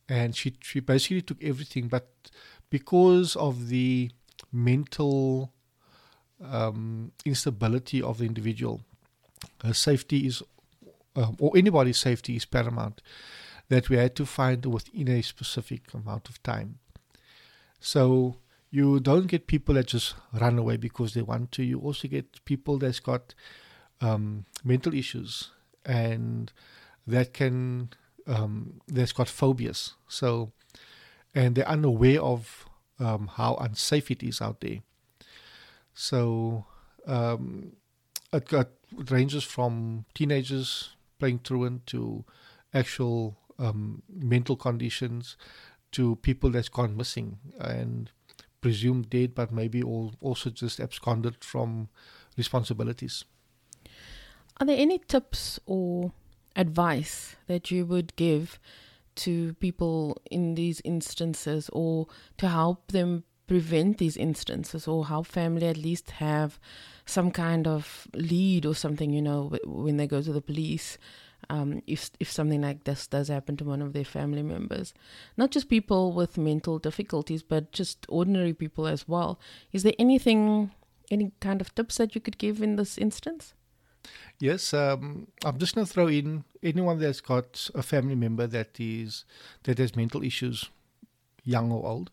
And 0.07 0.35
she, 0.35 0.55
she 0.61 0.79
basically 0.79 1.21
took 1.21 1.41
everything, 1.43 1.87
but 1.87 2.07
because 2.69 3.35
of 3.35 3.69
the 3.69 4.11
mental 4.51 5.51
um, 6.43 7.11
instability 7.25 8.01
of 8.01 8.17
the 8.17 8.25
individual, 8.25 8.81
her 9.63 9.73
safety 9.73 10.27
is, 10.27 10.43
um, 11.15 11.37
or 11.39 11.57
anybody's 11.57 11.97
safety 11.97 12.35
is 12.35 12.45
paramount, 12.45 13.01
that 13.69 13.89
we 13.89 13.95
had 13.95 14.15
to 14.17 14.25
find 14.25 14.65
within 14.65 15.07
a 15.07 15.21
specific 15.21 15.93
amount 15.93 16.27
of 16.29 16.43
time. 16.43 16.79
So 17.79 18.37
you 18.71 19.01
don't 19.01 19.27
get 19.27 19.47
people 19.47 19.75
that 19.75 19.87
just 19.87 20.15
run 20.33 20.57
away 20.57 20.77
because 20.77 21.13
they 21.13 21.21
want 21.21 21.51
to. 21.53 21.63
You 21.63 21.79
also 21.79 22.07
get 22.07 22.43
people 22.45 22.77
that's 22.77 23.01
got 23.01 23.35
um, 23.99 24.45
mental 24.63 24.93
issues 24.93 25.51
and 25.85 26.51
that 27.05 27.33
can 27.33 27.89
um, 28.27 28.79
that's 28.87 29.11
got 29.11 29.27
phobias. 29.27 29.93
So 30.07 30.53
and 31.35 31.55
they're 31.55 31.67
unaware 31.67 32.21
of 32.21 32.65
um, 32.99 33.29
how 33.35 33.55
unsafe 33.55 34.09
it 34.09 34.23
is 34.23 34.41
out 34.41 34.61
there. 34.61 34.79
So 35.93 36.65
um, 37.05 37.73
it, 38.31 38.47
got, 38.47 38.69
it 38.97 39.11
ranges 39.11 39.43
from 39.43 40.05
teenagers 40.13 40.95
playing 41.19 41.39
truant 41.39 41.87
to 41.87 42.23
actual 42.73 43.37
um, 43.59 44.03
mental 44.09 44.55
conditions 44.55 45.35
to 45.91 46.15
people 46.17 46.49
that's 46.49 46.69
gone 46.69 46.95
missing 46.95 47.37
and 47.59 48.11
presumed 48.61 49.09
dead, 49.09 49.35
but 49.35 49.51
maybe 49.51 49.83
all, 49.83 50.13
also 50.21 50.49
just 50.49 50.79
absconded 50.79 51.43
from 51.43 51.89
responsibilities. 52.37 53.25
Are 54.57 54.65
there 54.65 54.77
any 54.77 54.99
tips 54.99 55.59
or 55.65 56.13
advice 56.55 57.35
that 57.47 57.71
you 57.71 57.85
would 57.85 58.15
give 58.15 58.59
to 59.15 59.53
people 59.55 60.21
in 60.29 60.55
these 60.55 60.81
instances 60.85 61.69
or 61.73 62.07
to 62.37 62.47
help 62.47 62.91
them 62.91 63.23
prevent 63.47 63.97
these 63.97 64.15
instances 64.15 64.87
or 64.87 65.05
how 65.05 65.21
family 65.23 65.67
at 65.67 65.75
least 65.75 66.11
have 66.11 66.57
some 67.05 67.31
kind 67.31 67.67
of 67.67 68.07
lead 68.13 68.65
or 68.65 68.73
something 68.73 69.11
you 69.11 69.21
know 69.21 69.51
when 69.65 69.97
they 69.97 70.07
go 70.07 70.21
to 70.21 70.31
the 70.31 70.41
police 70.41 70.97
um, 71.51 71.83
if 71.85 72.11
if 72.21 72.31
something 72.31 72.61
like 72.61 72.85
this 72.85 73.07
does 73.07 73.27
happen 73.27 73.57
to 73.57 73.65
one 73.65 73.81
of 73.81 73.91
their 73.91 74.05
family 74.05 74.41
members, 74.41 74.93
not 75.35 75.51
just 75.51 75.67
people 75.67 76.13
with 76.13 76.37
mental 76.37 76.79
difficulties, 76.79 77.43
but 77.43 77.73
just 77.73 78.05
ordinary 78.07 78.53
people 78.53 78.87
as 78.87 79.05
well. 79.05 79.37
Is 79.73 79.83
there 79.83 79.93
anything, 79.99 80.71
any 81.11 81.33
kind 81.41 81.59
of 81.59 81.75
tips 81.75 81.97
that 81.97 82.15
you 82.15 82.21
could 82.21 82.37
give 82.37 82.61
in 82.61 82.77
this 82.77 82.97
instance? 82.97 83.53
Yes, 84.39 84.73
um, 84.73 85.27
I'm 85.43 85.59
just 85.59 85.75
going 85.75 85.85
to 85.85 85.93
throw 85.93 86.07
in 86.07 86.45
anyone 86.63 86.99
that's 86.99 87.19
got 87.19 87.69
a 87.75 87.83
family 87.83 88.15
member 88.15 88.47
that 88.47 88.79
is 88.79 89.25
that 89.63 89.77
has 89.77 89.93
mental 89.93 90.23
issues, 90.23 90.69
young 91.43 91.69
or 91.69 91.85
old, 91.85 92.11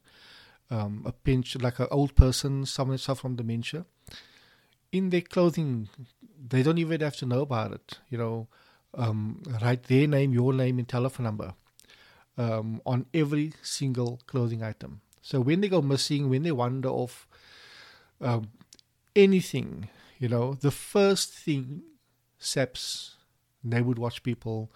um, 0.68 1.04
a 1.06 1.12
pinch 1.12 1.54
like 1.56 1.78
an 1.78 1.86
old 1.92 2.16
person, 2.16 2.66
someone 2.66 2.96
that 2.96 3.02
suffers 3.02 3.20
from 3.20 3.36
dementia. 3.36 3.86
In 4.90 5.10
their 5.10 5.20
clothing, 5.20 5.88
they 6.48 6.64
don't 6.64 6.78
even 6.78 7.00
have 7.02 7.16
to 7.18 7.26
know 7.26 7.42
about 7.42 7.72
it. 7.72 7.98
You 8.10 8.18
know, 8.18 8.48
um, 8.94 9.42
write 9.62 9.84
their 9.84 10.06
name, 10.06 10.32
your 10.32 10.52
name, 10.52 10.78
and 10.78 10.88
telephone 10.88 11.24
number 11.24 11.54
um, 12.36 12.80
on 12.86 13.06
every 13.12 13.52
single 13.62 14.20
clothing 14.26 14.62
item. 14.62 15.00
So 15.22 15.40
when 15.40 15.60
they 15.60 15.68
go 15.68 15.82
missing, 15.82 16.30
when 16.30 16.42
they 16.42 16.52
wander 16.52 16.88
off, 16.88 17.26
um, 18.20 18.48
anything, 19.14 19.88
you 20.18 20.28
know, 20.28 20.54
the 20.54 20.70
first 20.70 21.34
thing 21.34 21.82
SAPS, 22.38 23.16
neighborhood 23.62 23.98
watch 23.98 24.22
people, 24.22 24.70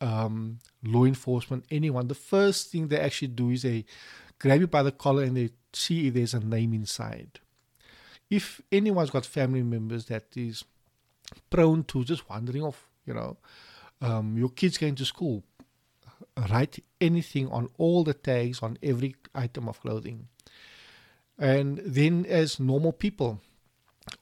um, 0.00 0.58
law 0.84 1.04
enforcement, 1.04 1.64
anyone, 1.70 2.08
the 2.08 2.14
first 2.14 2.70
thing 2.70 2.88
they 2.88 2.98
actually 2.98 3.28
do 3.28 3.50
is 3.50 3.62
they 3.62 3.84
grab 4.38 4.60
you 4.60 4.66
by 4.66 4.82
the 4.82 4.92
collar 4.92 5.22
and 5.22 5.36
they 5.36 5.50
see 5.72 6.08
if 6.08 6.14
there's 6.14 6.34
a 6.34 6.40
name 6.40 6.74
inside. 6.74 7.40
If 8.30 8.60
anyone's 8.70 9.10
got 9.10 9.26
family 9.26 9.62
members 9.62 10.06
that 10.06 10.24
is 10.36 10.64
prone 11.50 11.84
to 11.84 12.04
just 12.04 12.28
wandering 12.28 12.62
off 12.62 12.88
you 13.06 13.14
know, 13.14 13.36
um, 14.00 14.36
your 14.36 14.48
kids 14.48 14.78
going 14.78 14.94
to 14.96 15.04
school, 15.04 15.44
write 16.50 16.82
anything 17.00 17.48
on 17.48 17.68
all 17.78 18.04
the 18.04 18.14
tags 18.14 18.62
on 18.62 18.78
every 18.82 19.16
item 19.34 19.68
of 19.68 19.80
clothing. 19.80 20.28
And 21.38 21.78
then, 21.78 22.26
as 22.26 22.60
normal 22.60 22.92
people, 22.92 23.40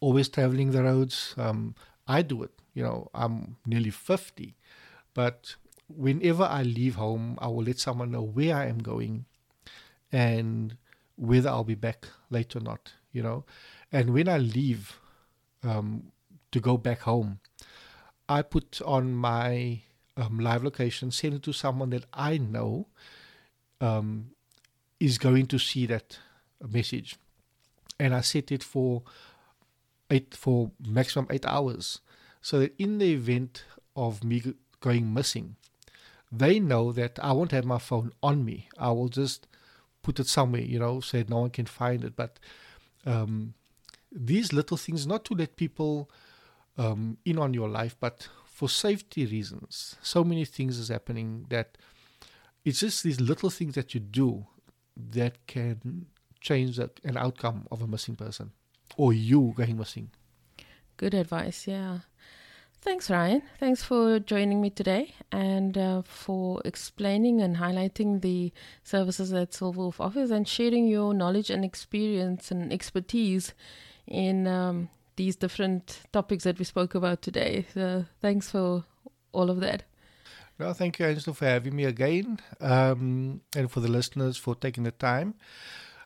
always 0.00 0.28
traveling 0.28 0.70
the 0.70 0.82
roads, 0.82 1.34
um, 1.36 1.74
I 2.06 2.22
do 2.22 2.42
it. 2.42 2.52
You 2.74 2.84
know, 2.84 3.10
I'm 3.14 3.56
nearly 3.66 3.90
50, 3.90 4.56
but 5.12 5.56
whenever 5.88 6.44
I 6.44 6.62
leave 6.62 6.94
home, 6.94 7.36
I 7.40 7.48
will 7.48 7.64
let 7.64 7.78
someone 7.78 8.12
know 8.12 8.22
where 8.22 8.54
I 8.54 8.66
am 8.66 8.78
going 8.78 9.24
and 10.12 10.76
whether 11.16 11.48
I'll 11.48 11.64
be 11.64 11.74
back 11.74 12.06
late 12.30 12.54
or 12.54 12.60
not, 12.60 12.92
you 13.12 13.22
know. 13.22 13.44
And 13.92 14.14
when 14.14 14.28
I 14.28 14.38
leave 14.38 14.98
um, 15.62 16.12
to 16.52 16.60
go 16.60 16.76
back 16.76 17.00
home, 17.00 17.40
I 18.30 18.42
put 18.42 18.80
on 18.82 19.12
my 19.12 19.80
um, 20.16 20.38
live 20.38 20.62
location, 20.62 21.10
send 21.10 21.34
it 21.34 21.42
to 21.42 21.52
someone 21.52 21.90
that 21.90 22.04
I 22.14 22.38
know 22.38 22.86
um, 23.80 24.30
is 25.00 25.18
going 25.18 25.46
to 25.46 25.58
see 25.58 25.84
that 25.86 26.18
message, 26.64 27.16
and 27.98 28.14
I 28.14 28.20
set 28.20 28.52
it 28.52 28.62
for 28.62 29.02
eight 30.10 30.32
for 30.34 30.70
maximum 30.78 31.26
eight 31.30 31.44
hours, 31.44 32.00
so 32.40 32.60
that 32.60 32.72
in 32.78 32.98
the 32.98 33.12
event 33.12 33.64
of 33.96 34.22
me 34.22 34.54
going 34.78 35.12
missing, 35.12 35.56
they 36.30 36.60
know 36.60 36.92
that 36.92 37.18
I 37.20 37.32
won't 37.32 37.50
have 37.50 37.64
my 37.64 37.78
phone 37.78 38.12
on 38.22 38.44
me. 38.44 38.68
I 38.78 38.92
will 38.92 39.08
just 39.08 39.48
put 40.02 40.20
it 40.20 40.28
somewhere, 40.28 40.62
you 40.62 40.78
know, 40.78 41.00
so 41.00 41.18
that 41.18 41.28
no 41.28 41.40
one 41.40 41.50
can 41.50 41.66
find 41.66 42.04
it. 42.04 42.14
But 42.14 42.38
um, 43.04 43.54
these 44.12 44.52
little 44.52 44.76
things, 44.76 45.04
not 45.04 45.24
to 45.24 45.34
let 45.34 45.56
people 45.56 46.08
um, 46.76 47.18
in 47.24 47.38
on 47.38 47.54
your 47.54 47.68
life, 47.68 47.96
but 48.00 48.28
for 48.44 48.68
safety 48.68 49.26
reasons, 49.26 49.96
so 50.02 50.22
many 50.24 50.44
things 50.44 50.78
is 50.78 50.88
happening 50.88 51.46
that 51.50 51.78
it's 52.64 52.80
just 52.80 53.02
these 53.02 53.20
little 53.20 53.50
things 53.50 53.74
that 53.74 53.94
you 53.94 54.00
do 54.00 54.46
that 54.96 55.46
can 55.46 56.06
change 56.40 56.78
an 56.78 57.16
outcome 57.16 57.66
of 57.70 57.83
a 57.83 57.87
missing 57.87 58.16
person 58.16 58.52
or 58.96 59.12
you 59.12 59.54
going 59.56 59.78
missing. 59.78 60.11
Good 60.96 61.14
advice, 61.14 61.66
yeah. 61.66 62.00
Thanks, 62.83 63.11
Ryan. 63.11 63.42
Thanks 63.59 63.83
for 63.83 64.18
joining 64.18 64.62
me 64.62 64.70
today 64.70 65.14
and 65.30 65.76
uh, 65.76 66.02
for 66.02 66.62
explaining 66.64 67.42
and 67.42 67.56
highlighting 67.56 68.22
the 68.22 68.52
services 68.85 69.30
that 69.30 69.50
Silverwolf 69.50 70.00
offers 70.00 70.30
and 70.30 70.48
sharing 70.48 70.87
your 70.87 71.12
knowledge 71.12 71.50
and 71.50 71.62
experience 71.62 72.50
and 72.50 72.72
expertise 72.72 73.52
in 74.06 74.46
um, 74.46 74.88
these 75.20 75.37
different 75.37 76.00
topics 76.12 76.44
that 76.44 76.59
we 76.59 76.64
spoke 76.64 76.94
about 76.94 77.20
today. 77.20 77.66
So 77.74 78.06
thanks 78.22 78.50
for 78.50 78.85
all 79.33 79.50
of 79.50 79.61
that. 79.61 79.83
No, 80.59 80.72
thank 80.72 80.98
you, 80.98 81.04
Angela, 81.04 81.35
for 81.35 81.44
having 81.44 81.76
me 81.76 81.85
again, 81.85 82.38
um, 82.61 83.42
and 83.54 83.70
for 83.70 83.80
the 83.80 83.92
listeners 83.98 84.38
for 84.38 84.54
taking 84.54 84.85
the 84.85 84.92
time. 84.92 85.35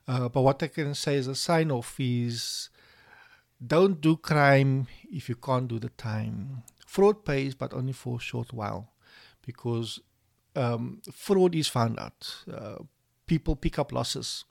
Uh, 0.09 0.29
but 0.29 0.43
what 0.43 0.63
I 0.65 0.67
can 0.67 0.95
say 0.97 1.17
as 1.17 1.29
a 1.29 1.37
sign 1.37 1.71
off 1.71 1.95
is 2.01 2.71
don't 3.65 4.01
do 4.01 4.17
crime 4.17 4.89
if 5.13 5.29
you 5.29 5.37
can't 5.37 5.69
do 5.69 5.79
the 5.79 5.91
time. 5.91 6.65
Fraud 6.85 7.25
pays, 7.25 7.55
but 7.55 7.73
only 7.73 7.93
for 7.93 8.17
a 8.17 8.27
short 8.31 8.53
while, 8.53 8.93
because 9.47 10.01
um, 10.57 11.03
fraud 11.13 11.55
is 11.55 11.69
found 11.69 12.01
out. 12.01 12.21
Uh, 12.53 12.79
people 13.27 13.55
pick 13.55 13.79
up 13.79 13.93
losses, 13.93 14.45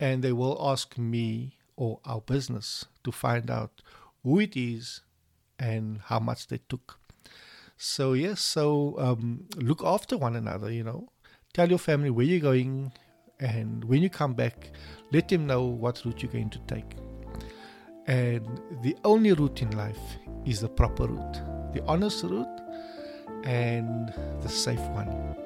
and 0.00 0.24
they 0.24 0.32
will 0.32 0.58
ask 0.72 0.96
me 0.96 1.58
or 1.76 2.00
our 2.04 2.20
business 2.20 2.86
to 3.04 3.12
find 3.12 3.50
out 3.50 3.82
who 4.22 4.40
it 4.40 4.56
is 4.56 5.00
and 5.58 6.00
how 6.04 6.18
much 6.18 6.48
they 6.48 6.58
took. 6.68 6.98
So 7.76 8.12
yes, 8.12 8.40
so 8.40 8.96
um, 8.98 9.46
look 9.56 9.82
after 9.84 10.16
one 10.16 10.36
another. 10.36 10.70
You 10.70 10.84
know, 10.84 11.08
tell 11.52 11.68
your 11.68 11.78
family 11.78 12.10
where 12.10 12.24
you're 12.24 12.40
going, 12.40 12.92
and 13.40 13.84
when 13.84 14.02
you 14.02 14.10
come 14.10 14.34
back, 14.34 14.70
let 15.12 15.28
them 15.28 15.46
know 15.46 15.64
what 15.64 16.04
route 16.04 16.22
you're 16.22 16.32
going 16.32 16.50
to 16.50 16.60
take. 16.60 16.96
And 18.06 18.60
the 18.82 18.96
only 19.04 19.32
route 19.32 19.62
in 19.62 19.76
life 19.76 20.00
is 20.44 20.60
the 20.60 20.68
proper 20.68 21.06
route, 21.06 21.72
the 21.72 21.82
honest 21.86 22.24
route, 22.24 22.60
and 23.44 24.12
the 24.42 24.48
safe 24.48 24.80
one. 24.90 25.36